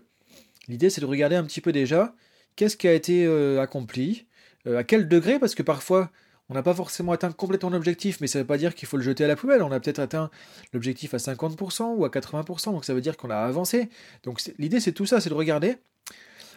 l'idée 0.67 0.89
c'est 0.89 1.01
de 1.01 1.05
regarder 1.05 1.35
un 1.35 1.43
petit 1.43 1.61
peu 1.61 1.71
déjà 1.71 2.15
qu'est-ce 2.55 2.77
qui 2.77 2.87
a 2.87 2.93
été 2.93 3.27
accompli, 3.59 4.25
à 4.65 4.83
quel 4.83 5.07
degré, 5.07 5.39
parce 5.39 5.53
que 5.55 5.63
parfois 5.63 6.09
on 6.49 6.53
n'a 6.53 6.63
pas 6.63 6.73
forcément 6.73 7.11
atteint 7.11 7.31
complètement 7.31 7.69
l'objectif, 7.69 8.21
mais 8.21 8.27
ça 8.27 8.39
ne 8.39 8.43
veut 8.43 8.47
pas 8.47 8.57
dire 8.57 8.75
qu'il 8.75 8.87
faut 8.87 8.97
le 8.97 9.03
jeter 9.03 9.23
à 9.23 9.27
la 9.27 9.35
poubelle. 9.35 9.63
On 9.63 9.71
a 9.71 9.79
peut-être 9.79 9.99
atteint 9.99 10.29
l'objectif 10.73 11.13
à 11.13 11.17
50% 11.17 11.95
ou 11.95 12.05
à 12.05 12.09
80%, 12.09 12.65
donc 12.65 12.85
ça 12.85 12.93
veut 12.93 13.01
dire 13.01 13.17
qu'on 13.17 13.29
a 13.29 13.37
avancé. 13.37 13.89
Donc 14.23 14.41
l'idée 14.59 14.79
c'est 14.79 14.91
tout 14.91 15.05
ça, 15.05 15.19
c'est 15.21 15.29
de 15.29 15.35
regarder, 15.35 15.77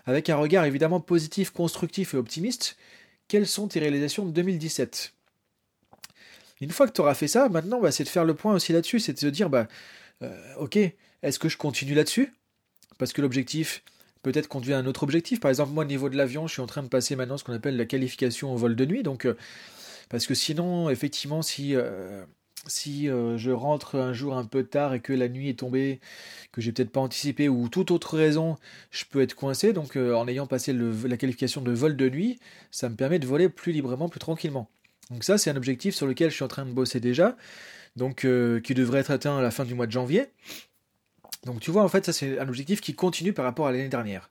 avec 0.07 0.29
un 0.31 0.37
regard 0.37 0.65
évidemment 0.65 1.01
positif, 1.01 1.51
constructif 1.51 2.15
et 2.15 2.17
optimiste, 2.17 2.77
quelles 3.29 3.47
sont 3.47 3.69
tes 3.69 3.81
réalisations 3.81 4.25
de 4.25 4.31
2017 4.31 5.15
une 6.61 6.71
fois 6.71 6.87
que 6.89 6.93
tu 6.93 7.01
auras 7.01 7.15
fait 7.15 7.29
ça, 7.29 7.49
maintenant, 7.49 7.81
bah, 7.81 7.93
c'est 7.93 8.05
de 8.05 8.09
faire 8.09 8.25
le 8.25 8.35
point 8.35 8.55
aussi 8.55 8.73
là-dessus, 8.73 9.01
c'est 9.01 9.13
de 9.13 9.19
se 9.19 9.27
dire, 9.27 9.49
bah, 9.49 9.69
euh, 10.23 10.55
ok, 10.59 10.77
est-ce 10.77 11.39
que 11.39 11.49
je 11.49 11.57
continue 11.57 11.95
là-dessus? 11.95 12.33
Parce 12.99 13.13
que 13.13 13.23
l'objectif, 13.23 13.85
peut-être 14.23 14.49
conduit 14.49 14.73
à 14.75 14.79
un 14.79 14.87
autre 14.87 15.05
objectif. 15.05 15.39
Par 15.39 15.51
exemple, 15.51 15.73
moi, 15.73 15.85
au 15.85 15.87
niveau 15.87 16.09
de 16.09 16.17
l'avion, 16.17 16.47
je 16.47 16.55
suis 16.55 16.63
en 16.63 16.67
train 16.67 16.83
de 16.83 16.89
passer 16.89 17.15
maintenant 17.15 17.39
ce 17.39 17.45
qu'on 17.45 17.53
appelle 17.53 17.77
la 17.77 17.85
qualification 17.85 18.53
au 18.53 18.57
vol 18.57 18.75
de 18.75 18.85
nuit. 18.85 19.03
Donc, 19.05 19.25
euh, 19.25 19.37
parce 20.09 20.27
que 20.27 20.35
sinon, 20.35 20.91
effectivement, 20.91 21.43
si, 21.43 21.75
euh, 21.75 22.25
si 22.67 23.07
je 23.07 23.51
rentre 23.51 23.97
un 23.97 24.13
jour 24.13 24.37
un 24.37 24.45
peu 24.45 24.65
tard 24.65 24.95
et 24.95 25.01
que 25.01 25.13
la 25.13 25.29
nuit 25.29 25.49
est 25.49 25.59
tombée, 25.59 26.01
que 26.53 26.61
j'ai 26.61 26.73
peut-être 26.73 26.91
pas 26.91 27.01
anticipé 27.01 27.49
ou 27.49 27.69
toute 27.69 27.91
autre 27.91 28.17
raison, 28.17 28.57
je 28.91 29.05
peux 29.11 29.23
être 29.23 29.35
coincé. 29.35 29.73
Donc, 29.73 29.97
en 29.97 30.29
ayant 30.29 30.47
passé 30.47 30.73
la 30.73 31.17
qualification 31.17 31.61
de 31.63 31.73
vol 31.73 31.97
de 31.97 32.09
nuit, 32.09 32.39
ça 32.71 32.89
me 32.89 32.97
permet 32.97 33.19
de 33.19 33.27
voler 33.27 33.49
plus 33.49 33.73
librement, 33.73 34.09
plus 34.09 34.21
tranquillement. 34.21 34.69
Donc 35.11 35.25
ça, 35.25 35.39
c'est 35.39 35.51
un 35.51 35.57
objectif 35.57 35.95
sur 35.95 36.07
lequel 36.07 36.31
je 36.31 36.35
suis 36.35 36.45
en 36.45 36.49
train 36.49 36.67
de 36.67 36.73
bosser 36.73 37.01
déjà, 37.01 37.37
donc 37.97 38.25
euh, 38.25 38.61
qui 38.61 38.75
devrait 38.75 39.01
être 39.01 39.11
atteint 39.11 39.39
à 39.39 39.43
la 39.43 39.51
fin 39.51 39.65
du 39.65 39.75
mois 39.75 39.87
de 39.87 39.93
janvier. 39.93 40.27
Donc 41.45 41.61
tu 41.61 41.71
vois, 41.71 41.83
en 41.83 41.89
fait, 41.89 42.05
ça 42.05 42.13
c'est 42.13 42.39
un 42.39 42.49
objectif 42.49 42.81
qui 42.81 42.95
continue 42.95 43.33
par 43.33 43.45
rapport 43.45 43.67
à 43.67 43.73
l'année 43.73 43.89
dernière. 43.89 44.31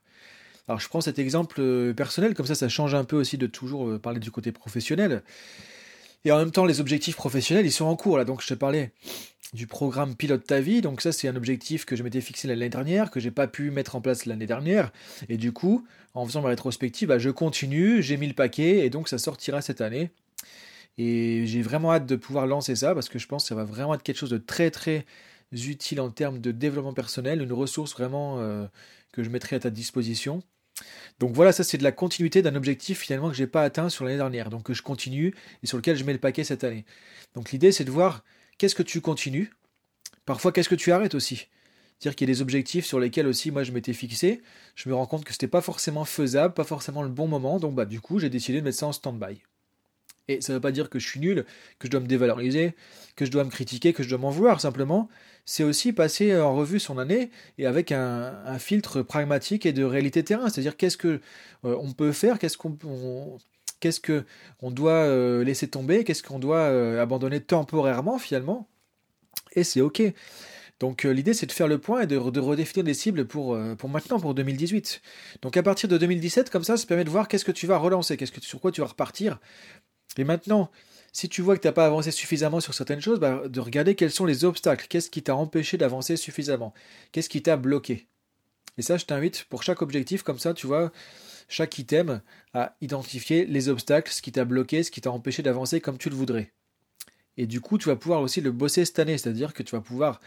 Alors 0.68 0.80
je 0.80 0.88
prends 0.88 1.00
cet 1.00 1.18
exemple 1.18 1.60
euh, 1.60 1.94
personnel, 1.94 2.34
comme 2.34 2.46
ça 2.46 2.54
ça 2.54 2.68
change 2.68 2.94
un 2.94 3.04
peu 3.04 3.16
aussi 3.16 3.38
de 3.38 3.46
toujours 3.46 3.88
euh, 3.88 3.98
parler 3.98 4.20
du 4.20 4.30
côté 4.30 4.52
professionnel. 4.52 5.22
Et 6.24 6.32
en 6.32 6.38
même 6.38 6.50
temps, 6.50 6.66
les 6.66 6.80
objectifs 6.80 7.16
professionnels, 7.16 7.64
ils 7.64 7.72
sont 7.72 7.86
en 7.86 7.96
cours 7.96 8.18
là. 8.18 8.24
Donc 8.24 8.42
je 8.42 8.48
te 8.48 8.54
parlais 8.54 8.92
du 9.54 9.66
programme 9.66 10.14
Pilote 10.14 10.44
ta 10.44 10.60
vie. 10.60 10.80
Donc 10.82 11.00
ça, 11.00 11.12
c'est 11.12 11.28
un 11.28 11.36
objectif 11.36 11.84
que 11.84 11.96
je 11.96 12.02
m'étais 12.02 12.20
fixé 12.20 12.48
l'année 12.48 12.68
dernière, 12.68 13.10
que 13.10 13.20
j'ai 13.20 13.30
pas 13.30 13.46
pu 13.46 13.70
mettre 13.70 13.96
en 13.96 14.00
place 14.00 14.26
l'année 14.26 14.46
dernière. 14.46 14.92
Et 15.28 15.36
du 15.36 15.52
coup, 15.52 15.86
en 16.14 16.26
faisant 16.26 16.42
ma 16.42 16.48
rétrospective, 16.48 17.08
bah, 17.08 17.18
je 17.18 17.30
continue, 17.30 18.02
j'ai 18.02 18.16
mis 18.16 18.26
le 18.26 18.34
paquet, 18.34 18.84
et 18.84 18.90
donc 18.90 19.08
ça 19.08 19.18
sortira 19.18 19.62
cette 19.62 19.80
année. 19.80 20.10
Et 20.98 21.46
j'ai 21.46 21.62
vraiment 21.62 21.92
hâte 21.92 22.06
de 22.06 22.16
pouvoir 22.16 22.46
lancer 22.46 22.74
ça 22.74 22.92
parce 22.92 23.08
que 23.08 23.18
je 23.18 23.28
pense 23.28 23.44
que 23.44 23.48
ça 23.48 23.54
va 23.54 23.64
vraiment 23.64 23.94
être 23.94 24.02
quelque 24.02 24.18
chose 24.18 24.30
de 24.30 24.38
très 24.38 24.70
très 24.70 25.06
utile 25.52 26.00
en 26.00 26.10
termes 26.10 26.40
de 26.40 26.50
développement 26.50 26.92
personnel, 26.92 27.40
une 27.40 27.52
ressource 27.52 27.92
vraiment 27.92 28.40
euh, 28.40 28.66
que 29.12 29.22
je 29.22 29.30
mettrai 29.30 29.56
à 29.56 29.60
ta 29.60 29.70
disposition. 29.70 30.42
Donc 31.18 31.32
voilà, 31.32 31.52
ça 31.52 31.64
c'est 31.64 31.78
de 31.78 31.82
la 31.82 31.92
continuité 31.92 32.42
d'un 32.42 32.54
objectif 32.54 33.00
finalement 33.00 33.28
que 33.28 33.34
je 33.34 33.42
n'ai 33.42 33.48
pas 33.48 33.62
atteint 33.62 33.88
sur 33.88 34.04
l'année 34.04 34.16
dernière, 34.16 34.50
donc 34.50 34.64
que 34.64 34.74
je 34.74 34.82
continue 34.82 35.34
et 35.62 35.66
sur 35.66 35.76
lequel 35.76 35.96
je 35.96 36.04
mets 36.04 36.12
le 36.12 36.18
paquet 36.18 36.44
cette 36.44 36.64
année. 36.64 36.84
Donc 37.34 37.50
l'idée 37.50 37.72
c'est 37.72 37.84
de 37.84 37.90
voir 37.90 38.24
qu'est-ce 38.58 38.74
que 38.74 38.82
tu 38.82 39.00
continues, 39.00 39.50
parfois 40.24 40.52
qu'est-ce 40.52 40.68
que 40.68 40.74
tu 40.74 40.92
arrêtes 40.92 41.14
aussi. 41.14 41.48
C'est-à-dire 41.98 42.16
qu'il 42.16 42.28
y 42.28 42.30
a 42.30 42.34
des 42.34 42.42
objectifs 42.42 42.86
sur 42.86 43.00
lesquels 43.00 43.26
aussi 43.26 43.50
moi 43.50 43.64
je 43.64 43.72
m'étais 43.72 43.92
fixé, 43.92 44.42
je 44.76 44.88
me 44.88 44.94
rends 44.94 45.06
compte 45.06 45.24
que 45.24 45.32
c'était 45.32 45.48
pas 45.48 45.60
forcément 45.60 46.04
faisable, 46.04 46.54
pas 46.54 46.64
forcément 46.64 47.02
le 47.02 47.08
bon 47.08 47.26
moment, 47.26 47.58
donc 47.58 47.74
bah 47.74 47.86
du 47.86 48.00
coup 48.00 48.20
j'ai 48.20 48.30
décidé 48.30 48.60
de 48.60 48.64
mettre 48.64 48.78
ça 48.78 48.86
en 48.86 48.92
stand-by. 48.92 49.42
Et 50.28 50.42
ça 50.42 50.52
ne 50.52 50.58
veut 50.58 50.60
pas 50.60 50.72
dire 50.72 50.90
que 50.90 50.98
je 50.98 51.08
suis 51.08 51.20
nul, 51.20 51.44
que 51.78 51.88
je 51.88 51.90
dois 51.90 52.00
me 52.00 52.06
dévaloriser, 52.06 52.74
que 53.16 53.24
je 53.24 53.30
dois 53.30 53.44
me 53.44 53.50
critiquer, 53.50 53.94
que 53.94 54.02
je 54.02 54.10
dois 54.10 54.18
m'en 54.18 54.30
vouloir. 54.30 54.60
Simplement, 54.60 55.08
c'est 55.46 55.64
aussi 55.64 55.94
passer 55.94 56.38
en 56.38 56.54
revue 56.54 56.78
son 56.78 56.98
année 56.98 57.30
et 57.56 57.64
avec 57.64 57.90
un, 57.90 58.58
filtre 58.58 59.00
pragmatique 59.00 59.64
et 59.64 59.72
de 59.72 59.82
réalité 59.82 60.22
terrain. 60.22 60.50
C'est-à-dire 60.50 60.76
qu'est-ce 60.76 60.98
que 60.98 61.22
euh, 61.64 61.76
on 61.80 61.92
peut 61.92 62.12
faire, 62.12 62.38
qu'est-ce 62.38 62.58
qu'on 62.58 62.76
que 64.02 64.24
doit 64.62 64.92
euh, 64.92 65.42
laisser 65.42 65.66
tomber, 65.66 66.04
qu'est-ce 66.04 66.22
qu'on 66.22 66.38
doit 66.38 66.58
euh, 66.58 67.00
abandonner 67.00 67.40
temporairement 67.40 68.18
finalement. 68.18 68.68
Et 69.52 69.64
c'est 69.64 69.80
ok. 69.80 70.02
Donc 70.80 71.04
l'idée 71.04 71.32
c'est 71.32 71.46
de 71.46 71.52
faire 71.52 71.66
le 71.66 71.78
point 71.78 72.02
et 72.02 72.06
de, 72.06 72.18
redéfinir 72.18 72.84
des 72.84 72.94
cibles 72.94 73.26
pour, 73.26 73.58
pour 73.78 73.88
maintenant, 73.88 74.20
pour 74.20 74.34
2018. 74.34 75.00
Donc 75.40 75.56
à 75.56 75.62
partir 75.62 75.88
de 75.88 75.96
2017, 75.96 76.50
comme 76.50 76.62
ça, 76.62 76.76
ça 76.76 76.86
permet 76.86 77.04
de 77.04 77.10
voir 77.10 77.26
qu'est-ce 77.26 77.46
que 77.46 77.52
tu 77.52 77.66
vas 77.66 77.78
relancer, 77.78 78.18
qu'est-ce 78.18 78.32
que, 78.32 78.40
sur 78.42 78.60
quoi 78.60 78.70
tu 78.70 78.82
vas 78.82 78.86
repartir 78.88 79.40
et 80.18 80.24
maintenant, 80.24 80.70
si 81.12 81.28
tu 81.28 81.42
vois 81.42 81.56
que 81.56 81.62
tu 81.62 81.68
n'as 81.68 81.72
pas 81.72 81.86
avancé 81.86 82.10
suffisamment 82.10 82.60
sur 82.60 82.74
certaines 82.74 83.00
choses, 83.00 83.20
bah, 83.20 83.48
de 83.48 83.60
regarder 83.60 83.94
quels 83.94 84.10
sont 84.10 84.26
les 84.26 84.44
obstacles, 84.44 84.86
qu'est-ce 84.88 85.10
qui 85.10 85.22
t'a 85.22 85.34
empêché 85.34 85.78
d'avancer 85.78 86.16
suffisamment, 86.16 86.74
qu'est-ce 87.12 87.28
qui 87.28 87.42
t'a 87.42 87.56
bloqué? 87.56 88.08
Et 88.76 88.82
ça, 88.82 88.96
je 88.96 89.06
t'invite 89.06 89.44
pour 89.44 89.62
chaque 89.62 89.82
objectif, 89.82 90.22
comme 90.22 90.38
ça, 90.38 90.54
tu 90.54 90.66
vois, 90.66 90.92
chaque 91.48 91.78
item, 91.78 92.20
à 92.52 92.76
identifier 92.80 93.46
les 93.46 93.68
obstacles, 93.68 94.12
ce 94.12 94.22
qui 94.22 94.32
t'a 94.32 94.44
bloqué, 94.44 94.82
ce 94.82 94.90
qui 94.90 95.00
t'a 95.00 95.10
empêché 95.10 95.42
d'avancer 95.42 95.80
comme 95.80 95.98
tu 95.98 96.10
le 96.10 96.16
voudrais. 96.16 96.52
Et 97.36 97.46
du 97.46 97.60
coup, 97.60 97.78
tu 97.78 97.88
vas 97.88 97.96
pouvoir 97.96 98.20
aussi 98.20 98.40
le 98.40 98.52
bosser 98.52 98.84
cette 98.84 98.98
année, 98.98 99.16
c'est-à-dire 99.16 99.54
que 99.54 99.62
tu 99.62 99.74
vas 99.74 99.80
pouvoir 99.80 100.20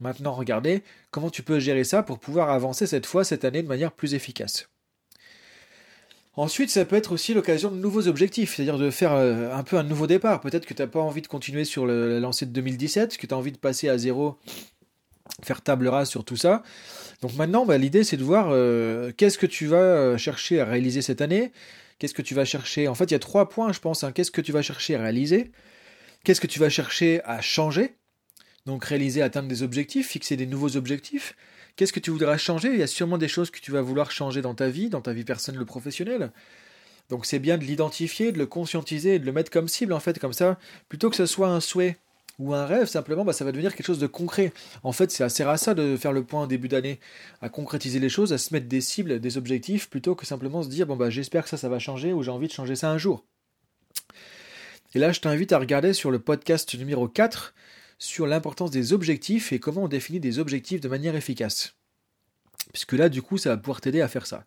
maintenant 0.00 0.32
regarder 0.32 0.82
comment 1.10 1.30
tu 1.30 1.42
peux 1.42 1.58
gérer 1.58 1.84
ça 1.84 2.02
pour 2.02 2.18
pouvoir 2.20 2.50
avancer 2.50 2.86
cette 2.86 3.06
fois, 3.06 3.24
cette 3.24 3.44
année, 3.44 3.62
de 3.62 3.68
manière 3.68 3.92
plus 3.92 4.14
efficace. 4.14 4.71
Ensuite, 6.34 6.70
ça 6.70 6.86
peut 6.86 6.96
être 6.96 7.12
aussi 7.12 7.34
l'occasion 7.34 7.70
de 7.70 7.76
nouveaux 7.76 8.08
objectifs, 8.08 8.54
c'est-à-dire 8.54 8.78
de 8.78 8.90
faire 8.90 9.12
euh, 9.12 9.54
un 9.54 9.62
peu 9.62 9.76
un 9.76 9.82
nouveau 9.82 10.06
départ. 10.06 10.40
Peut-être 10.40 10.64
que 10.64 10.72
tu 10.72 10.80
n'as 10.80 10.88
pas 10.88 11.00
envie 11.00 11.20
de 11.20 11.26
continuer 11.26 11.64
sur 11.64 11.84
le, 11.84 12.08
la 12.08 12.20
lancée 12.20 12.46
de 12.46 12.52
2017, 12.52 13.18
que 13.18 13.26
tu 13.26 13.34
as 13.34 13.36
envie 13.36 13.52
de 13.52 13.58
passer 13.58 13.90
à 13.90 13.98
zéro, 13.98 14.38
faire 15.42 15.60
table 15.60 15.88
rase 15.88 16.08
sur 16.08 16.24
tout 16.24 16.36
ça. 16.36 16.62
Donc 17.20 17.34
maintenant, 17.34 17.66
bah, 17.66 17.76
l'idée, 17.76 18.02
c'est 18.02 18.16
de 18.16 18.24
voir 18.24 18.48
euh, 18.50 19.12
qu'est-ce 19.14 19.36
que 19.36 19.46
tu 19.46 19.66
vas 19.66 19.76
euh, 19.76 20.16
chercher 20.16 20.60
à 20.60 20.64
réaliser 20.64 21.02
cette 21.02 21.20
année, 21.20 21.52
qu'est-ce 21.98 22.14
que 22.14 22.22
tu 22.22 22.34
vas 22.34 22.46
chercher? 22.46 22.88
En 22.88 22.94
fait, 22.94 23.04
il 23.04 23.12
y 23.12 23.14
a 23.14 23.20
trois 23.20 23.50
points, 23.50 23.72
je 23.72 23.80
pense. 23.80 24.02
Hein. 24.02 24.12
Qu'est-ce 24.12 24.30
que 24.30 24.40
tu 24.40 24.52
vas 24.52 24.62
chercher 24.62 24.94
à 24.94 25.02
réaliser? 25.02 25.52
Qu'est-ce 26.24 26.40
que 26.40 26.46
tu 26.46 26.58
vas 26.60 26.70
chercher 26.70 27.20
à 27.24 27.42
changer? 27.42 27.96
Donc 28.64 28.84
réaliser, 28.84 29.20
atteindre 29.20 29.48
des 29.48 29.62
objectifs, 29.62 30.08
fixer 30.08 30.36
des 30.36 30.46
nouveaux 30.46 30.76
objectifs. 30.76 31.34
Qu'est-ce 31.76 31.92
que 31.92 32.00
tu 32.00 32.10
voudras 32.10 32.36
changer? 32.36 32.68
Il 32.68 32.78
y 32.78 32.82
a 32.82 32.86
sûrement 32.86 33.18
des 33.18 33.28
choses 33.28 33.50
que 33.50 33.60
tu 33.60 33.72
vas 33.72 33.82
vouloir 33.82 34.10
changer 34.10 34.42
dans 34.42 34.54
ta 34.54 34.68
vie, 34.68 34.88
dans 34.88 35.00
ta 35.00 35.12
vie 35.12 35.24
personnelle 35.24 35.62
ou 35.62 35.66
professionnelle. 35.66 36.30
Donc 37.08 37.26
c'est 37.26 37.38
bien 37.38 37.58
de 37.58 37.64
l'identifier, 37.64 38.32
de 38.32 38.38
le 38.38 38.46
conscientiser 38.46 39.18
de 39.18 39.26
le 39.26 39.32
mettre 39.32 39.50
comme 39.50 39.68
cible 39.68 39.92
en 39.92 40.00
fait, 40.00 40.18
comme 40.18 40.32
ça, 40.32 40.58
plutôt 40.88 41.10
que 41.10 41.16
ce 41.16 41.26
soit 41.26 41.48
un 41.48 41.60
souhait 41.60 41.98
ou 42.38 42.54
un 42.54 42.66
rêve, 42.66 42.86
simplement, 42.86 43.24
bah, 43.24 43.32
ça 43.32 43.44
va 43.44 43.52
devenir 43.52 43.74
quelque 43.74 43.86
chose 43.86 43.98
de 43.98 44.06
concret. 44.06 44.52
En 44.82 44.92
fait, 44.92 45.10
c'est 45.10 45.22
assez 45.22 45.42
à 45.42 45.56
ça 45.56 45.74
de 45.74 45.96
faire 45.96 46.12
le 46.12 46.24
point 46.24 46.42
en 46.42 46.46
début 46.46 46.68
d'année, 46.68 46.98
à 47.40 47.48
concrétiser 47.48 48.00
les 48.00 48.08
choses, 48.08 48.32
à 48.32 48.38
se 48.38 48.52
mettre 48.52 48.66
des 48.66 48.80
cibles, 48.80 49.20
des 49.20 49.36
objectifs, 49.36 49.90
plutôt 49.90 50.14
que 50.14 50.26
simplement 50.26 50.62
se 50.62 50.68
dire, 50.68 50.86
bon, 50.86 50.96
bah, 50.96 51.10
j'espère 51.10 51.44
que 51.44 51.50
ça, 51.50 51.56
ça 51.56 51.68
va 51.68 51.78
changer, 51.78 52.12
ou 52.12 52.22
j'ai 52.22 52.30
envie 52.30 52.48
de 52.48 52.52
changer 52.52 52.74
ça 52.74 52.90
un 52.90 52.98
jour. 52.98 53.24
Et 54.94 54.98
là, 54.98 55.12
je 55.12 55.20
t'invite 55.20 55.52
à 55.52 55.58
regarder 55.58 55.92
sur 55.92 56.10
le 56.10 56.18
podcast 56.18 56.74
numéro 56.74 57.08
4, 57.08 57.54
sur 58.02 58.26
l'importance 58.26 58.72
des 58.72 58.92
objectifs 58.92 59.52
et 59.52 59.60
comment 59.60 59.84
on 59.84 59.88
définit 59.88 60.18
des 60.18 60.40
objectifs 60.40 60.80
de 60.80 60.88
manière 60.88 61.14
efficace. 61.14 61.76
Puisque 62.72 62.94
là, 62.94 63.08
du 63.08 63.22
coup, 63.22 63.38
ça 63.38 63.50
va 63.50 63.56
pouvoir 63.56 63.80
t'aider 63.80 64.00
à 64.00 64.08
faire 64.08 64.26
ça. 64.26 64.44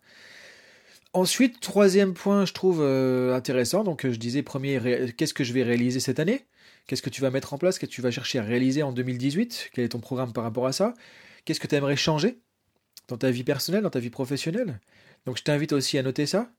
Ensuite, 1.14 1.58
troisième 1.60 2.12
point, 2.12 2.44
je 2.44 2.52
trouve 2.52 2.80
euh, 2.82 3.34
intéressant. 3.34 3.82
Donc, 3.82 4.06
je 4.06 4.16
disais, 4.16 4.42
premier, 4.42 5.10
qu'est-ce 5.16 5.32
que 5.32 5.42
je 5.42 5.54
vais 5.54 5.62
réaliser 5.62 6.00
cette 6.00 6.20
année? 6.20 6.44
Qu'est-ce 6.86 7.00
que 7.00 7.08
tu 7.08 7.22
vas 7.22 7.30
mettre 7.30 7.54
en 7.54 7.58
place? 7.58 7.78
Qu'est-ce 7.78 7.90
que 7.90 7.94
tu 7.94 8.02
vas 8.02 8.10
chercher 8.10 8.40
à 8.40 8.42
réaliser 8.42 8.82
en 8.82 8.92
2018 8.92 9.70
Quel 9.72 9.86
est 9.86 9.88
ton 9.88 10.00
programme 10.00 10.34
par 10.34 10.44
rapport 10.44 10.66
à 10.66 10.72
ça? 10.72 10.92
Qu'est-ce 11.46 11.60
que 11.60 11.66
tu 11.66 11.76
aimerais 11.76 11.96
changer 11.96 12.38
dans 13.08 13.16
ta 13.16 13.30
vie 13.30 13.44
personnelle, 13.44 13.84
dans 13.84 13.90
ta 13.90 14.00
vie 14.00 14.10
professionnelle? 14.10 14.80
Donc, 15.24 15.38
je 15.38 15.44
t'invite 15.44 15.72
aussi 15.72 15.96
à 15.96 16.02
noter 16.02 16.26
ça. 16.26 16.50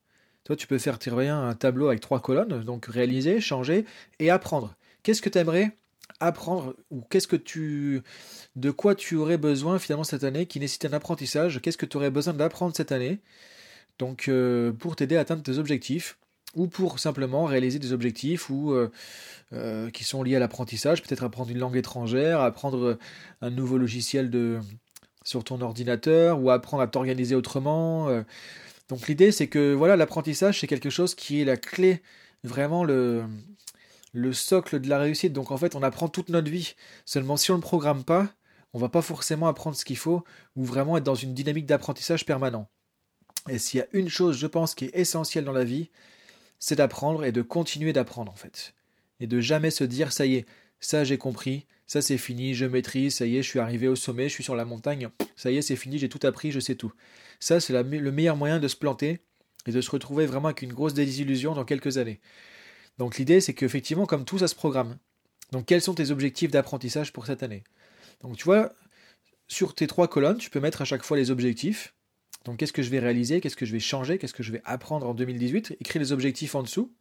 Toi, 0.46 0.56
tu 0.56 0.66
peux 0.66 0.80
faire 0.80 0.98
un 1.06 1.54
tableau 1.54 1.90
avec 1.90 2.00
trois 2.00 2.22
colonnes, 2.22 2.64
donc 2.64 2.88
réaliser, 2.88 3.40
changer 3.40 3.86
et 4.18 4.32
apprendre. 4.32 4.76
Qu'est-ce 5.04 5.22
que 5.22 5.30
tu 5.30 5.38
aimerais 5.38 5.78
apprendre 6.20 6.76
ou 6.92 7.02
qu'est-ce 7.10 7.28
que 7.28 7.36
tu 7.36 8.02
de 8.56 8.72
quoi 8.72 8.96
tu 8.96 9.16
aurais 9.16 9.38
besoin 9.38 9.80
finalement 9.80 10.04
cette 10.04 10.24
année 10.24 10.46
qui 10.46 10.60
nécessite 10.60 10.86
un 10.86 10.94
apprentissage? 10.94 11.62
Qu'est-ce 11.62 11.78
que 11.78 11.86
tu 11.86 11.98
aurais 11.98 12.10
besoin 12.10 12.34
d'apprendre 12.34 12.76
cette 12.76 12.92
année? 12.92 13.20
Donc 14.00 14.28
euh, 14.28 14.72
pour 14.72 14.96
t'aider 14.96 15.18
à 15.18 15.22
atteindre 15.22 15.44
tes 15.44 15.58
objectifs 15.58 16.18
ou 16.56 16.68
pour 16.68 17.00
simplement 17.00 17.46
réaliser 17.46 17.80
des 17.80 17.94
objectifs 17.94 18.50
ou 18.50 18.72
euh, 18.72 18.90
euh, 19.54 19.90
qui 19.90 20.04
sont 20.04 20.24
liés 20.24 20.36
à 20.36 20.40
l'apprentissage 20.40 21.02
peut-être 21.02 21.24
apprendre 21.24 21.52
une 21.52 21.60
langue 21.60 21.76
étrangère 21.76 22.40
apprendre 22.42 22.98
un 23.42 23.50
nouveau 23.50 23.78
logiciel 23.78 24.30
de 24.30 24.60
sur 25.24 25.44
ton 25.44 25.62
ordinateur 25.62 26.42
ou 26.42 26.50
apprendre 26.50 26.84
à 26.84 26.88
t'organiser 26.88 27.36
autrement 27.36 28.08
donc 28.88 29.08
l'idée 29.08 29.32
c'est 29.34 29.48
que 29.48 29.74
voilà 29.74 29.98
l'apprentissage 29.98 30.62
c'est 30.62 30.68
quelque 30.68 30.90
chose 30.90 31.16
qui 31.16 31.42
est 31.42 31.46
la 31.46 31.58
clé 31.58 32.02
vraiment 32.46 32.86
le 32.86 33.24
le 34.18 34.34
socle 34.34 34.80
de 34.80 34.90
la 34.90 34.98
réussite. 34.98 35.32
Donc 35.32 35.52
en 35.52 35.58
fait, 35.58 35.76
on 35.76 35.84
apprend 35.84 36.10
toute 36.10 36.30
notre 36.30 36.50
vie. 36.50 36.76
Seulement 37.06 37.38
si 37.38 37.52
on 37.52 37.58
ne 37.58 37.62
programme 37.62 38.04
pas, 38.04 38.34
on 38.74 38.80
va 38.80 38.90
pas 38.90 39.02
forcément 39.04 39.48
apprendre 39.48 39.78
ce 39.78 39.86
qu'il 39.86 39.98
faut 39.98 40.24
ou 40.56 40.66
vraiment 40.66 40.98
être 40.98 41.04
dans 41.04 41.16
une 41.16 41.34
dynamique 41.34 41.68
d'apprentissage 41.68 42.26
permanent. 42.26 42.68
Et 43.48 43.60
s'il 43.60 43.80
y 43.80 43.84
a 43.84 43.88
une 43.94 44.10
chose, 44.10 44.38
je 44.38 44.48
pense, 44.48 44.76
qui 44.76 44.86
est 44.86 44.96
essentielle 44.98 45.46
dans 45.46 45.54
la 45.54 45.64
vie, 45.64 45.90
c'est 46.60 46.76
d'apprendre 46.76 47.24
et 47.24 47.32
de 47.32 47.42
continuer 47.44 47.94
d'apprendre 47.94 48.32
en 48.32 48.36
fait. 48.36 48.74
Et 49.20 49.28
de 49.28 49.40
jamais 49.40 49.72
se 49.72 49.84
dire 49.84 50.12
ça 50.12 50.26
y 50.26 50.36
est, 50.36 50.46
ça 50.80 51.04
j'ai 51.04 51.18
compris, 51.18 51.66
ça 51.86 52.02
c'est 52.02 52.18
fini, 52.18 52.56
je 52.56 52.66
maîtrise, 52.66 53.16
ça 53.16 53.26
y 53.26 53.38
est, 53.38 53.44
je 53.44 53.48
suis 53.48 53.60
arrivé 53.60 53.88
au 53.88 53.96
sommet, 53.96 54.30
je 54.30 54.34
suis 54.34 54.44
sur 54.44 54.56
la 54.56 54.66
montagne, 54.66 55.10
ça 55.36 55.52
y 55.52 55.58
est, 55.58 55.62
c'est 55.62 55.76
fini, 55.76 56.00
j'ai 56.00 56.10
tout 56.10 56.20
appris, 56.24 56.52
je 56.52 56.60
sais 56.60 56.76
tout. 56.76 56.92
Ça 57.40 57.60
c'est 57.60 57.74
le 57.74 58.12
meilleur 58.12 58.36
moyen 58.36 58.60
de 58.60 58.68
se 58.68 58.76
planter 58.76 59.20
et 59.68 59.72
de 59.72 59.82
se 59.82 59.92
retrouver 59.92 60.26
vraiment 60.26 60.48
avec 60.48 60.64
une 60.64 60.74
grosse 60.74 60.96
désillusion 60.96 61.54
dans 61.54 61.66
quelques 61.66 61.98
années. 61.98 62.20
Donc 62.98 63.18
l'idée, 63.18 63.42
c'est 63.42 63.54
qu'effectivement, 63.54 64.06
comme 64.06 64.26
tout, 64.26 64.40
ça 64.40 64.48
se 64.48 64.56
programme. 64.56 64.98
Donc 65.52 65.66
quels 65.66 65.82
sont 65.82 65.94
tes 65.94 66.12
objectifs 66.12 66.52
d'apprentissage 66.52 67.14
pour 67.14 67.26
cette 67.26 67.44
année? 67.44 67.64
Donc 68.22 68.38
tu 68.38 68.44
vois, 68.44 68.74
sur 69.48 69.74
tes 69.74 69.88
trois 69.88 70.08
colonnes, 70.08 70.38
tu 70.38 70.50
peux 70.50 70.60
mettre 70.60 70.82
à 70.82 70.86
chaque 70.86 71.04
fois 71.04 71.18
les 71.18 71.32
objectifs. 71.32 71.94
Donc 72.46 72.58
qu'est-ce 72.58 72.74
que 72.74 72.82
je 72.82 72.90
vais 72.90 73.00
réaliser, 73.00 73.42
qu'est-ce 73.42 73.56
que 73.56 73.66
je 73.66 73.74
vais 73.74 73.80
changer, 73.80 74.18
qu'est-ce 74.18 74.34
que 74.34 74.44
je 74.44 74.52
vais 74.52 74.62
apprendre 74.66 75.08
en 75.08 75.14
2018 75.14 75.78
Écris 75.80 76.00
les 76.00 76.12
objectifs 76.12 76.56
en 76.56 76.64
dessous. 76.64 76.92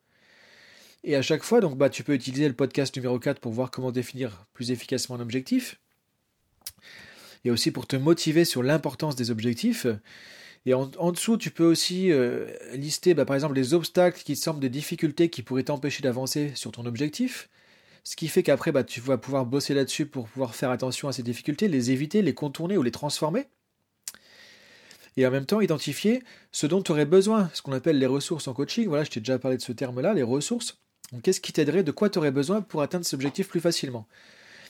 Et 1.05 1.15
à 1.15 1.23
chaque 1.23 1.45
fois, 1.45 1.61
donc, 1.61 1.79
bah, 1.79 1.89
tu 1.89 2.03
peux 2.03 2.15
utiliser 2.15 2.49
le 2.49 2.55
podcast 2.55 2.95
numéro 2.97 3.19
4 3.19 3.39
pour 3.39 3.53
voir 3.53 3.71
comment 3.71 3.93
définir 3.93 4.45
plus 4.53 4.73
efficacement 4.73 5.15
un 5.15 5.21
objectif. 5.21 5.79
Et 7.45 7.51
aussi 7.53 7.71
pour 7.71 7.87
te 7.87 7.95
motiver 7.95 8.45
sur 8.45 8.65
l'importance 8.65 9.15
des 9.15 9.31
objectifs. 9.31 9.87
Et 10.67 10.75
en, 10.75 11.13
dessous, 11.13 11.37
tu 11.37 11.53
peux 11.53 11.65
aussi 11.65 12.11
euh, 12.11 12.49
lister 12.73 13.15
bah, 13.15 13.25
par 13.25 13.37
exemple 13.37 13.55
les 13.55 13.73
obstacles 13.73 14.21
qui 14.25 14.35
semblent 14.35 14.59
des 14.59 14.69
difficultés 14.69 15.31
qui 15.31 15.43
pourraient 15.43 15.63
t'empêcher 15.63 16.03
d'avancer 16.03 16.51
sur 16.57 16.73
ton 16.73 16.85
objectif. 16.87 17.49
Ce 18.03 18.17
qui 18.17 18.27
fait 18.27 18.43
qu'après, 18.43 18.73
bah, 18.73 18.83
tu 18.83 19.01
vas 19.01 19.17
pouvoir 19.17 19.47
bosser 19.47 19.75
là-dessus 19.75 20.07
pour 20.07 20.29
pouvoir 20.29 20.57
faire 20.57 20.71
attention 20.71 21.07
à 21.07 21.13
ces 21.13 21.23
difficultés, 21.23 21.69
les 21.69 21.93
éviter, 21.93 22.21
les 22.21 22.35
contourner 22.35 22.77
ou 22.77 22.83
les 22.83 22.91
transformer. 22.91 23.47
Et 25.17 25.25
en 25.25 25.31
même 25.31 25.47
temps, 25.47 25.61
identifier 25.61 26.23
ce 26.51 26.67
dont 26.67 26.83
tu 26.83 26.91
aurais 26.91 27.07
besoin, 27.07 27.49
ce 27.55 27.63
qu'on 27.63 27.73
appelle 27.73 27.99
les 27.99 28.07
ressources 28.07 28.49
en 28.49 28.53
coaching. 28.53 28.89
Voilà, 28.89 29.05
je 29.05 29.11
t'ai 29.11 29.21
déjà 29.21 29.39
parlé 29.39 29.57
de 29.57 29.63
ce 29.63 29.73
terme-là, 29.73 30.15
les 30.15 30.25
ressources. 30.25 30.79
Donc, 31.13 31.23
qu'est-ce 31.23 31.41
qui 31.41 31.53
t'aiderait, 31.53 31.85
de 31.85 31.93
quoi 31.93 32.11
tu 32.11 32.19
aurais 32.19 32.33
besoin 32.33 32.61
pour 32.61 32.83
atteindre 32.83 33.05
cet 33.05 33.15
objectif 33.15 33.49
plus 33.49 33.61
facilement? 33.61 34.07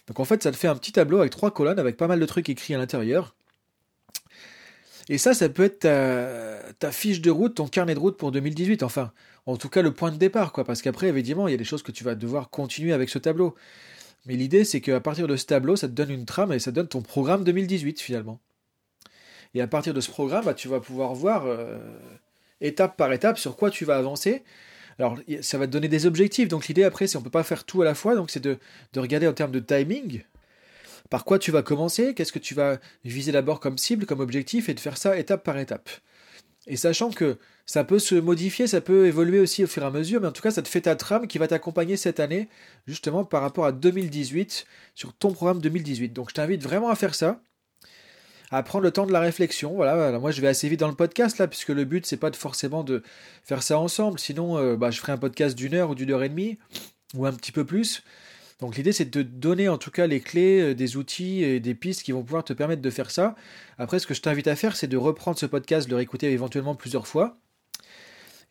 Donc, 0.09 0.21
en 0.21 0.25
fait, 0.25 0.43
ça 0.43 0.53
te 0.53 0.57
fait 0.57 0.69
un 0.69 0.77
petit 0.77 0.93
tableau 0.93 1.19
avec 1.19 1.33
trois 1.33 1.51
colonnes, 1.51 1.79
avec 1.79 1.97
pas 1.97 2.07
mal 2.07 2.21
de 2.21 2.27
trucs 2.27 2.49
écrits 2.51 2.75
à 2.75 2.79
l'intérieur. 2.79 3.35
Et 5.09 5.19
ça, 5.19 5.35
ça 5.35 5.49
peut 5.49 5.65
être 5.65 5.81
ta, 6.79 6.93
fiche 6.93 7.21
de 7.21 7.31
route, 7.31 7.55
ton 7.55 7.69
carnet 7.69 7.95
de 7.95 8.01
route 8.01 8.17
pour 8.17 8.33
2018. 8.33 8.83
Enfin, 8.83 9.13
en 9.47 9.57
tout 9.57 9.69
cas, 9.69 9.83
le 9.83 9.93
point 9.93 10.11
de 10.11 10.17
départ, 10.17 10.53
quoi. 10.53 10.65
Parce 10.65 10.83
qu'après, 10.83 11.09
évidemment, 11.09 11.47
il 11.47 11.53
y 11.53 11.55
a 11.55 11.59
des 11.59 11.65
choses 11.65 11.83
que 11.83 11.93
tu 11.93 12.03
vas 12.03 12.15
devoir 12.15 12.51
continuer 12.51 12.93
avec 12.93 13.09
ce 13.09 13.19
tableau. 13.19 13.55
Mais 14.27 14.35
l'idée, 14.35 14.65
c'est 14.65 14.81
qu'à 14.81 15.01
partir 15.01 15.29
de 15.29 15.37
ce 15.37 15.47
tableau, 15.47 15.77
ça 15.77 15.87
te 15.87 15.93
donne 15.93 16.11
une 16.11 16.27
trame 16.27 16.53
et 16.53 16.59
ça 16.59 16.73
donne 16.73 16.89
ton 16.89 17.03
programme 17.03 17.45
2018, 17.45 18.01
finalement. 18.01 18.41
Et 19.55 19.61
à 19.61 19.69
partir 19.69 19.95
de 19.95 20.01
ce 20.01 20.11
programme, 20.11 20.45
bah, 20.45 20.55
tu 20.55 20.67
vas 20.67 20.81
pouvoir 20.81 21.15
voir 21.15 21.47
euh, 21.47 21.79
étape 22.61 22.97
par 22.97 23.13
étape 23.13 23.39
sur 23.39 23.57
quoi 23.57 23.71
tu 23.71 23.85
vas 23.85 23.97
avancer. 23.97 24.43
Alors, 24.99 25.19
ça 25.43 25.59
va 25.59 25.67
te 25.67 25.73
donner 25.73 25.89
des 25.89 26.07
objectifs. 26.07 26.49
Donc, 26.49 26.67
l'idée, 26.67 26.83
après, 26.83 27.07
c'est 27.07 27.17
on 27.17 27.21
ne 27.21 27.25
peut 27.25 27.31
pas 27.31 27.45
faire 27.45 27.65
tout 27.65 27.83
à 27.83 27.85
la 27.85 27.95
fois. 27.95 28.17
Donc, 28.17 28.31
c'est 28.31 28.41
de, 28.41 28.59
de 28.93 29.01
regarder 29.01 29.29
en 29.29 29.33
termes 29.33 29.53
de 29.53 29.61
timing, 29.61 30.25
par 31.11 31.25
quoi 31.25 31.39
tu 31.39 31.51
vas 31.51 31.63
commencer, 31.63 32.15
qu'est-ce 32.15 32.33
que 32.33 32.39
tu 32.39 32.55
vas 32.55 32.79
viser 33.05 33.33
d'abord 33.33 33.61
comme 33.61 33.79
cible, 33.79 34.07
comme 34.07 34.21
objectif, 34.21 34.69
et 34.69 34.75
de 34.75 34.81
faire 34.81 34.97
ça 34.97 35.19
étape 35.19 35.45
par 35.45 35.59
étape? 35.59 35.89
Et 36.67 36.77
sachant 36.77 37.11
que 37.11 37.39
ça 37.65 37.85
peut 37.85 37.99
se 37.99 38.15
modifier, 38.15 38.67
ça 38.67 38.81
peut 38.81 39.07
évoluer 39.07 39.39
aussi 39.39 39.65
au 39.65 39.67
fur 39.67 39.83
et 39.83 39.87
à 39.87 39.91
mesure, 39.91 40.21
mais 40.21 40.27
en 40.27 40.33
tout 40.33 40.43
cas, 40.43 40.51
ça 40.51 40.63
te 40.63 40.69
fait 40.69 40.83
ta 40.83 40.97
trame 40.97 41.27
qui 41.27 41.39
va 41.39 41.49
t'accompagner 41.49 41.97
cette 41.97 42.21
année, 42.21 42.49
justement 42.87 43.25
par 43.25 43.43
rapport 43.43 43.67
à 43.67 43.73
2018, 43.73 44.67
sur 44.95 45.13
ton 45.15 45.33
programme 45.33 45.61
2018. 45.61 46.13
Donc 46.13 46.31
je 46.31 46.35
t'invite 46.35 46.63
vraiment 46.63 46.89
à 46.91 46.97
faire 46.97 47.15
ça, 47.15 47.41
à 48.51 48.63
prendre 48.63 48.85
le 48.85 48.91
temps 48.91 49.07
de 49.07 49.13
la 49.13 49.21
réflexion. 49.21 49.75
Voilà, 49.75 50.19
moi 50.19 50.31
je 50.33 50.41
vais 50.41 50.49
assez 50.49 50.69
vite 50.69 50.81
dans 50.81 50.89
le 50.89 50.95
podcast 50.95 51.39
là, 51.39 51.47
puisque 51.47 51.69
le 51.69 51.85
but 51.85 52.05
c'est 52.05 52.17
pas 52.17 52.33
forcément 52.33 52.83
de 52.83 53.03
faire 53.45 53.63
ça 53.63 53.79
ensemble, 53.79 54.19
sinon 54.19 54.59
euh, 54.59 54.77
bah, 54.77 54.91
je 54.91 55.01
ferai 55.01 55.13
un 55.13 55.19
podcast 55.19 55.57
d'une 55.57 55.75
heure 55.75 55.91
ou 55.91 55.95
d'une 55.95 56.11
heure 56.11 56.23
et 56.25 56.29
demie, 56.29 56.59
ou 57.15 57.27
un 57.27 57.33
petit 57.33 57.53
peu 57.53 57.65
plus. 57.65 58.03
Donc 58.61 58.77
l'idée 58.77 58.93
c'est 58.93 59.05
de 59.05 59.23
te 59.23 59.27
donner 59.27 59.69
en 59.69 59.79
tout 59.79 59.91
cas 59.91 60.07
les 60.07 60.21
clés, 60.21 60.61
euh, 60.61 60.75
des 60.75 60.97
outils 60.97 61.45
et 61.45 61.61
des 61.61 61.75
pistes 61.75 62.03
qui 62.03 62.13
vont 62.13 62.23
pouvoir 62.23 62.45
te 62.45 62.53
permettre 62.53 62.83
de 62.83 62.91
faire 62.91 63.11
ça. 63.11 63.35
Après 63.79 63.99
ce 63.99 64.07
que 64.07 64.15
je 64.15 64.23
t'invite 64.23 64.49
à 64.49 64.57
faire 64.57 64.77
c'est 64.77 64.87
de 64.87 64.97
reprendre 64.97 65.39
ce 65.39 65.47
podcast, 65.47 65.87
de 65.87 65.91
le 65.91 65.97
réécouter 65.97 66.31
éventuellement 66.31 66.75
plusieurs 66.75 67.07
fois 67.07 67.39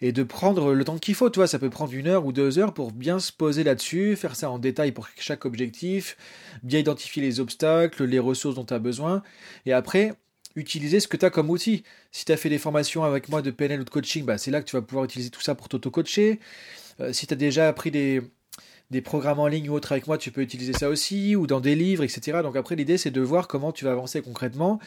et 0.02 0.12
de 0.12 0.24
prendre 0.24 0.74
le 0.74 0.84
temps 0.84 0.98
qu'il 0.98 1.16
faut. 1.16 1.30
Toi, 1.30 1.48
ça 1.48 1.60
peut 1.60 1.70
prendre 1.70 1.94
une 1.94 2.08
heure 2.08 2.26
ou 2.26 2.34
deux 2.34 2.60
heures 2.60 2.74
pour 2.74 2.92
bien 2.92 3.20
se 3.20 3.32
poser 3.32 3.64
là-dessus, 3.64 4.16
faire 4.16 4.36
ça 4.36 4.50
en 4.50 4.60
détail 4.60 4.92
pour 4.92 5.08
chaque 5.18 5.46
objectif, 5.46 6.18
bien 6.64 6.80
identifier 6.80 7.22
les 7.22 7.40
obstacles, 7.40 8.04
les 8.04 8.20
ressources 8.20 8.56
dont 8.56 8.66
tu 8.66 8.74
as 8.74 8.80
besoin, 8.80 9.24
et 9.66 9.74
après 9.74 10.14
utiliser 10.56 11.00
ce 11.00 11.08
que 11.08 11.18
tu 11.18 11.26
as 11.26 11.30
comme 11.30 11.50
outil. 11.50 11.84
Si 12.12 12.26
tu 12.26 12.32
as 12.32 12.38
fait 12.38 12.50
des 12.50 12.58
formations 12.58 13.04
avec 13.04 13.30
moi 13.30 13.42
de 13.42 13.52
PNL 13.52 13.82
ou 13.82 13.84
de 13.84 13.90
coaching, 13.90 14.26
bah, 14.26 14.38
c'est 14.38 14.52
là 14.52 14.62
que 14.62 14.66
tu 14.66 14.76
vas 14.76 14.82
pouvoir 14.82 15.06
utiliser 15.06 15.30
tout 15.30 15.42
ça 15.42 15.56
pour 15.56 15.70
t'auto-coacher. 15.70 16.40
Euh, 17.02 17.12
si 17.12 17.28
tu 17.28 17.34
as 17.34 17.38
déjà 17.38 17.68
appris 17.68 17.92
des, 17.92 18.22
des 18.92 19.02
programmes 19.02 19.40
en 19.40 19.48
ligne 19.48 19.70
ou 19.70 19.74
autres 19.74 19.92
avec 19.92 20.08
moi, 20.08 20.18
tu 20.18 20.32
peux 20.32 20.42
utiliser 20.42 20.74
ça 20.74 20.90
aussi, 20.90 21.36
ou 21.36 21.48
dans 21.48 21.60
des 21.60 21.76
livres, 21.76 22.04
etc. 22.04 22.40
Donc 22.44 22.56
après, 22.56 22.76
l'idée, 22.76 22.98
c'est 22.98 23.12
de 23.12 23.22
voir 23.22 23.48
comment 23.48 23.72
tu 23.72 23.86
vas 23.86 23.92
avancer 23.92 24.22
concrètement. 24.22 24.80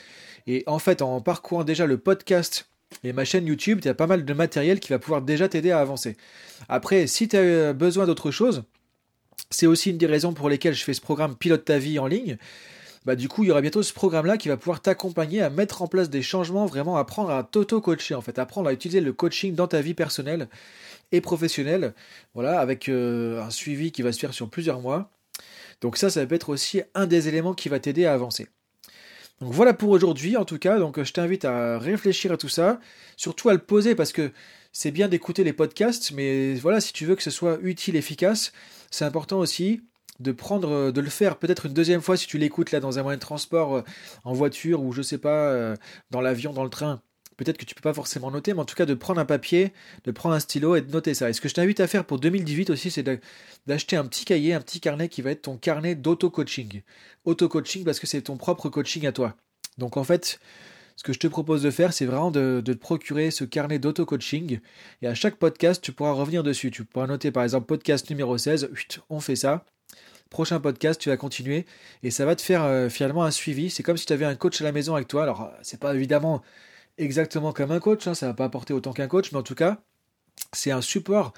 Et 0.46 0.62
en 0.66 0.78
fait, 0.78 1.02
en 1.02 1.20
parcourant 1.20 1.64
déjà 1.64 1.86
le 1.86 1.98
podcast 1.98 2.68
et 3.04 3.12
ma 3.12 3.24
chaîne 3.24 3.46
YouTube, 3.46 3.80
tu 3.82 3.88
as 3.88 3.94
pas 3.94 4.06
mal 4.06 4.24
de 4.24 4.34
matériel 4.34 4.80
qui 4.80 4.90
va 4.90 4.98
pouvoir 4.98 5.22
déjà 5.22 5.48
t'aider 5.48 5.70
à 5.70 5.80
avancer. 5.80 6.16
Après, 6.68 7.06
si 7.06 7.28
tu 7.28 7.36
as 7.36 7.72
besoin 7.72 8.06
d'autre 8.06 8.30
chose, 8.30 8.64
C'est 9.50 9.66
aussi 9.66 9.90
une 9.90 9.98
des 9.98 10.06
raisons 10.06 10.34
pour 10.34 10.48
lesquelles 10.48 10.74
je 10.74 10.84
fais 10.84 10.94
ce 10.94 11.00
programme 11.00 11.34
Pilote 11.34 11.64
ta 11.64 11.78
vie 11.78 11.98
en 11.98 12.06
ligne. 12.06 12.36
Bah, 13.08 13.16
du 13.16 13.26
coup, 13.26 13.42
il 13.42 13.46
y 13.46 13.50
aura 13.50 13.62
bientôt 13.62 13.82
ce 13.82 13.94
programme-là 13.94 14.36
qui 14.36 14.48
va 14.48 14.58
pouvoir 14.58 14.82
t'accompagner 14.82 15.40
à 15.40 15.48
mettre 15.48 15.80
en 15.80 15.86
place 15.86 16.10
des 16.10 16.20
changements, 16.20 16.66
vraiment 16.66 16.98
apprendre 16.98 17.30
à 17.30 17.42
t'auto-coacher, 17.42 18.14
en 18.14 18.20
fait, 18.20 18.38
apprendre 18.38 18.68
à 18.68 18.72
utiliser 18.74 19.00
le 19.00 19.14
coaching 19.14 19.54
dans 19.54 19.66
ta 19.66 19.80
vie 19.80 19.94
personnelle 19.94 20.46
et 21.10 21.22
professionnelle, 21.22 21.94
voilà, 22.34 22.60
avec 22.60 22.90
euh, 22.90 23.40
un 23.40 23.48
suivi 23.48 23.92
qui 23.92 24.02
va 24.02 24.12
se 24.12 24.18
faire 24.18 24.34
sur 24.34 24.50
plusieurs 24.50 24.82
mois. 24.82 25.10
Donc 25.80 25.96
ça, 25.96 26.10
ça 26.10 26.26
peut 26.26 26.34
être 26.34 26.50
aussi 26.50 26.82
un 26.94 27.06
des 27.06 27.28
éléments 27.28 27.54
qui 27.54 27.70
va 27.70 27.80
t'aider 27.80 28.04
à 28.04 28.12
avancer. 28.12 28.48
Donc 29.40 29.54
voilà 29.54 29.72
pour 29.72 29.88
aujourd'hui, 29.88 30.36
en 30.36 30.44
tout 30.44 30.58
cas. 30.58 30.78
Donc 30.78 31.02
je 31.02 31.12
t'invite 31.14 31.46
à 31.46 31.78
réfléchir 31.78 32.30
à 32.32 32.36
tout 32.36 32.50
ça, 32.50 32.78
surtout 33.16 33.48
à 33.48 33.54
le 33.54 33.58
poser 33.58 33.94
parce 33.94 34.12
que 34.12 34.32
c'est 34.72 34.90
bien 34.90 35.08
d'écouter 35.08 35.44
les 35.44 35.54
podcasts, 35.54 36.12
mais 36.12 36.56
voilà, 36.56 36.82
si 36.82 36.92
tu 36.92 37.06
veux 37.06 37.16
que 37.16 37.22
ce 37.22 37.30
soit 37.30 37.58
utile, 37.62 37.96
efficace, 37.96 38.52
c'est 38.90 39.06
important 39.06 39.38
aussi 39.38 39.80
de 40.20 40.32
prendre, 40.32 40.70
euh, 40.70 40.92
de 40.92 41.00
le 41.00 41.10
faire 41.10 41.38
peut-être 41.38 41.66
une 41.66 41.72
deuxième 41.72 42.00
fois 42.00 42.16
si 42.16 42.26
tu 42.26 42.38
l'écoutes 42.38 42.72
là 42.72 42.80
dans 42.80 42.98
un 42.98 43.02
moyen 43.02 43.16
de 43.16 43.22
transport, 43.22 43.76
euh, 43.76 43.82
en 44.24 44.32
voiture 44.32 44.82
ou 44.82 44.92
je 44.92 45.02
sais 45.02 45.18
pas, 45.18 45.50
euh, 45.50 45.76
dans 46.10 46.20
l'avion, 46.20 46.52
dans 46.52 46.64
le 46.64 46.70
train. 46.70 47.02
Peut-être 47.36 47.56
que 47.56 47.64
tu 47.64 47.76
peux 47.76 47.82
pas 47.82 47.94
forcément 47.94 48.32
noter, 48.32 48.52
mais 48.52 48.60
en 48.60 48.64
tout 48.64 48.74
cas 48.74 48.84
de 48.84 48.94
prendre 48.94 49.20
un 49.20 49.24
papier, 49.24 49.72
de 50.04 50.10
prendre 50.10 50.34
un 50.34 50.40
stylo 50.40 50.74
et 50.74 50.80
de 50.80 50.90
noter 50.90 51.14
ça. 51.14 51.30
Et 51.30 51.32
ce 51.32 51.40
que 51.40 51.48
je 51.48 51.54
t'invite 51.54 51.78
à 51.78 51.86
faire 51.86 52.04
pour 52.04 52.18
2018 52.18 52.70
aussi, 52.70 52.90
c'est 52.90 53.04
d'acheter 53.66 53.94
un 53.94 54.04
petit 54.06 54.24
cahier, 54.24 54.54
un 54.54 54.60
petit 54.60 54.80
carnet 54.80 55.08
qui 55.08 55.22
va 55.22 55.30
être 55.30 55.42
ton 55.42 55.56
carnet 55.56 55.94
d'auto-coaching. 55.94 56.82
Auto-coaching 57.24 57.84
parce 57.84 58.00
que 58.00 58.08
c'est 58.08 58.22
ton 58.22 58.36
propre 58.36 58.68
coaching 58.68 59.06
à 59.06 59.12
toi. 59.12 59.36
Donc 59.78 59.96
en 59.96 60.02
fait, 60.02 60.40
ce 60.96 61.04
que 61.04 61.12
je 61.12 61.20
te 61.20 61.28
propose 61.28 61.62
de 61.62 61.70
faire, 61.70 61.92
c'est 61.92 62.06
vraiment 62.06 62.32
de, 62.32 62.60
te 62.60 62.72
procurer 62.72 63.30
ce 63.30 63.44
carnet 63.44 63.78
d'auto-coaching. 63.78 64.58
Et 65.02 65.06
à 65.06 65.14
chaque 65.14 65.36
podcast, 65.36 65.80
tu 65.80 65.92
pourras 65.92 66.10
revenir 66.10 66.42
dessus. 66.42 66.72
Tu 66.72 66.84
pourras 66.84 67.06
noter 67.06 67.30
par 67.30 67.44
exemple 67.44 67.66
podcast 67.66 68.10
numéro 68.10 68.36
16, 68.36 68.70
on 69.10 69.20
fait 69.20 69.36
ça. 69.36 69.64
Prochain 70.30 70.60
podcast, 70.60 71.00
tu 71.00 71.08
vas 71.08 71.16
continuer 71.16 71.64
et 72.02 72.10
ça 72.10 72.26
va 72.26 72.36
te 72.36 72.42
faire 72.42 72.62
euh, 72.64 72.88
finalement 72.90 73.24
un 73.24 73.30
suivi. 73.30 73.70
C'est 73.70 73.82
comme 73.82 73.96
si 73.96 74.04
tu 74.06 74.12
avais 74.12 74.26
un 74.26 74.34
coach 74.34 74.60
à 74.60 74.64
la 74.64 74.72
maison 74.72 74.94
avec 74.94 75.08
toi. 75.08 75.22
Alors, 75.22 75.50
c'est 75.62 75.80
pas 75.80 75.94
évidemment 75.94 76.42
exactement 76.98 77.52
comme 77.52 77.70
un 77.70 77.80
coach, 77.80 78.06
hein, 78.06 78.14
ça 78.14 78.26
va 78.26 78.34
pas 78.34 78.44
apporter 78.44 78.74
autant 78.74 78.92
qu'un 78.92 79.08
coach, 79.08 79.32
mais 79.32 79.38
en 79.38 79.42
tout 79.42 79.54
cas, 79.54 79.78
c'est 80.52 80.70
un 80.70 80.82
support, 80.82 81.32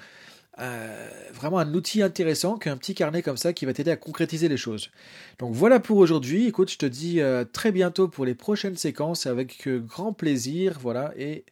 euh, 0.59 1.09
vraiment 1.33 1.59
un 1.59 1.73
outil 1.73 2.01
intéressant 2.01 2.57
qu'un 2.57 2.77
petit 2.77 2.95
carnet 2.95 3.21
comme 3.21 3.37
ça 3.37 3.53
qui 3.53 3.65
va 3.65 3.73
t'aider 3.73 3.91
à 3.91 3.97
concrétiser 3.97 4.49
les 4.49 4.57
choses. 4.57 4.91
Donc 5.39 5.53
voilà 5.53 5.79
pour 5.79 5.97
aujourd'hui. 5.97 6.47
Écoute, 6.47 6.71
je 6.71 6.77
te 6.77 6.85
dis 6.85 7.21
euh, 7.21 7.45
très 7.45 7.71
bientôt 7.71 8.07
pour 8.09 8.25
les 8.25 8.35
prochaines 8.35 8.77
séquences 8.77 9.25
avec 9.25 9.67
grand 9.69 10.13
plaisir. 10.13 10.79
Voilà, 10.81 11.13
et 11.17 11.45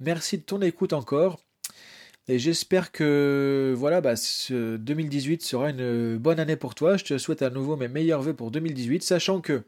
merci 0.00 0.38
de 0.38 0.42
ton 0.44 0.62
écoute 0.62 0.92
encore. 0.92 1.40
Et 2.30 2.38
j'espère 2.38 2.92
que 2.92 3.74
voilà, 3.76 4.00
bah, 4.00 4.14
ce 4.14 4.76
2018 4.76 5.42
sera 5.42 5.70
une 5.70 6.16
bonne 6.16 6.38
année 6.38 6.54
pour 6.54 6.76
toi. 6.76 6.96
Je 6.96 7.02
te 7.02 7.18
souhaite 7.18 7.42
à 7.42 7.50
nouveau 7.50 7.74
mes 7.74 7.88
meilleurs 7.88 8.22
voeux 8.22 8.34
pour 8.34 8.52
2018, 8.52 9.02
sachant 9.02 9.40
que 9.40 9.64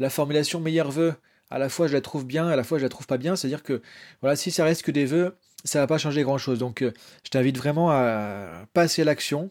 la 0.00 0.10
formulation 0.10 0.58
meilleurs 0.58 0.90
voeux, 0.90 1.14
à 1.50 1.60
la 1.60 1.68
fois 1.68 1.86
je 1.86 1.92
la 1.92 2.00
trouve 2.00 2.26
bien, 2.26 2.48
à 2.48 2.56
la 2.56 2.64
fois 2.64 2.78
je 2.78 2.82
la 2.82 2.88
trouve 2.88 3.06
pas 3.06 3.18
bien. 3.18 3.36
C'est-à-dire 3.36 3.62
que 3.62 3.82
voilà, 4.20 4.34
si 4.34 4.50
ça 4.50 4.64
reste 4.64 4.82
que 4.82 4.90
des 4.90 5.04
vœux, 5.04 5.36
ça 5.62 5.78
va 5.78 5.86
pas 5.86 5.96
changer 5.96 6.24
grand-chose. 6.24 6.58
Donc 6.58 6.82
euh, 6.82 6.92
je 7.22 7.30
t'invite 7.30 7.56
vraiment 7.56 7.88
à 7.92 8.66
passer 8.72 9.04
l'action, 9.04 9.48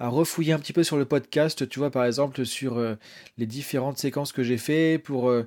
à 0.00 0.08
refouiller 0.08 0.52
un 0.52 0.58
petit 0.58 0.72
peu 0.72 0.82
sur 0.82 0.96
le 0.96 1.04
podcast, 1.04 1.68
tu 1.68 1.78
vois, 1.78 1.90
par 1.90 2.04
exemple, 2.04 2.44
sur 2.44 2.78
euh, 2.78 2.96
les 3.38 3.46
différentes 3.46 3.98
séquences 3.98 4.32
que 4.32 4.42
j'ai 4.42 4.58
fait 4.58 4.98
pour 4.98 5.28
euh, 5.28 5.46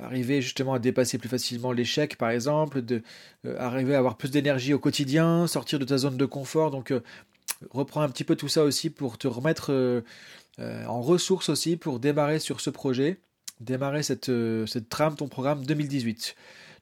arriver 0.00 0.40
justement 0.40 0.72
à 0.72 0.78
dépasser 0.78 1.18
plus 1.18 1.28
facilement 1.28 1.72
l'échec, 1.72 2.16
par 2.16 2.30
exemple, 2.30 2.80
de 2.80 3.02
arriver 3.58 3.94
à 3.94 3.98
avoir 3.98 4.16
plus 4.16 4.30
d'énergie 4.30 4.72
au 4.72 4.78
quotidien, 4.78 5.46
sortir 5.46 5.78
de 5.78 5.84
ta 5.84 5.98
zone 5.98 6.16
de 6.16 6.26
confort. 6.26 6.70
Donc 6.70 6.94
reprends 7.70 8.02
un 8.02 8.08
petit 8.08 8.24
peu 8.24 8.36
tout 8.36 8.48
ça 8.48 8.64
aussi 8.64 8.88
pour 8.88 9.18
te 9.18 9.28
remettre 9.28 10.02
en 10.58 11.02
ressources 11.02 11.48
aussi 11.48 11.76
pour 11.76 12.00
démarrer 12.00 12.38
sur 12.38 12.60
ce 12.60 12.70
projet 12.70 13.20
démarrer 13.60 14.02
cette, 14.02 14.28
euh, 14.28 14.66
cette 14.66 14.88
trame, 14.88 15.16
ton 15.16 15.28
programme 15.28 15.64
2018. 15.64 16.34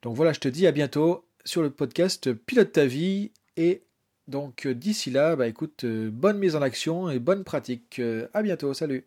Donc 0.03 0.17
voilà, 0.17 0.33
je 0.33 0.41
te 0.41 0.49
dis 0.49 0.67
à 0.67 0.73
bientôt 0.73 1.27
sur 1.45 1.63
le 1.63 1.71
podcast 1.71 2.33
Pilote 2.33 2.73
ta 2.73 2.87
vie. 2.87 3.33
Et 3.57 3.86
donc 4.29 4.67
euh, 4.67 4.75
d'ici 4.75 5.11
là, 5.11 5.37
bah 5.37 5.47
écoute, 5.47 5.85
euh, 5.85 6.11
bonne 6.11 6.39
mise 6.39 6.57
en 6.57 6.63
action 6.63 7.11
et 7.11 7.19
bonne 7.19 7.45
pratique. 7.45 8.01
À 8.35 8.43
bientôt, 8.43 8.75
salut 8.75 9.07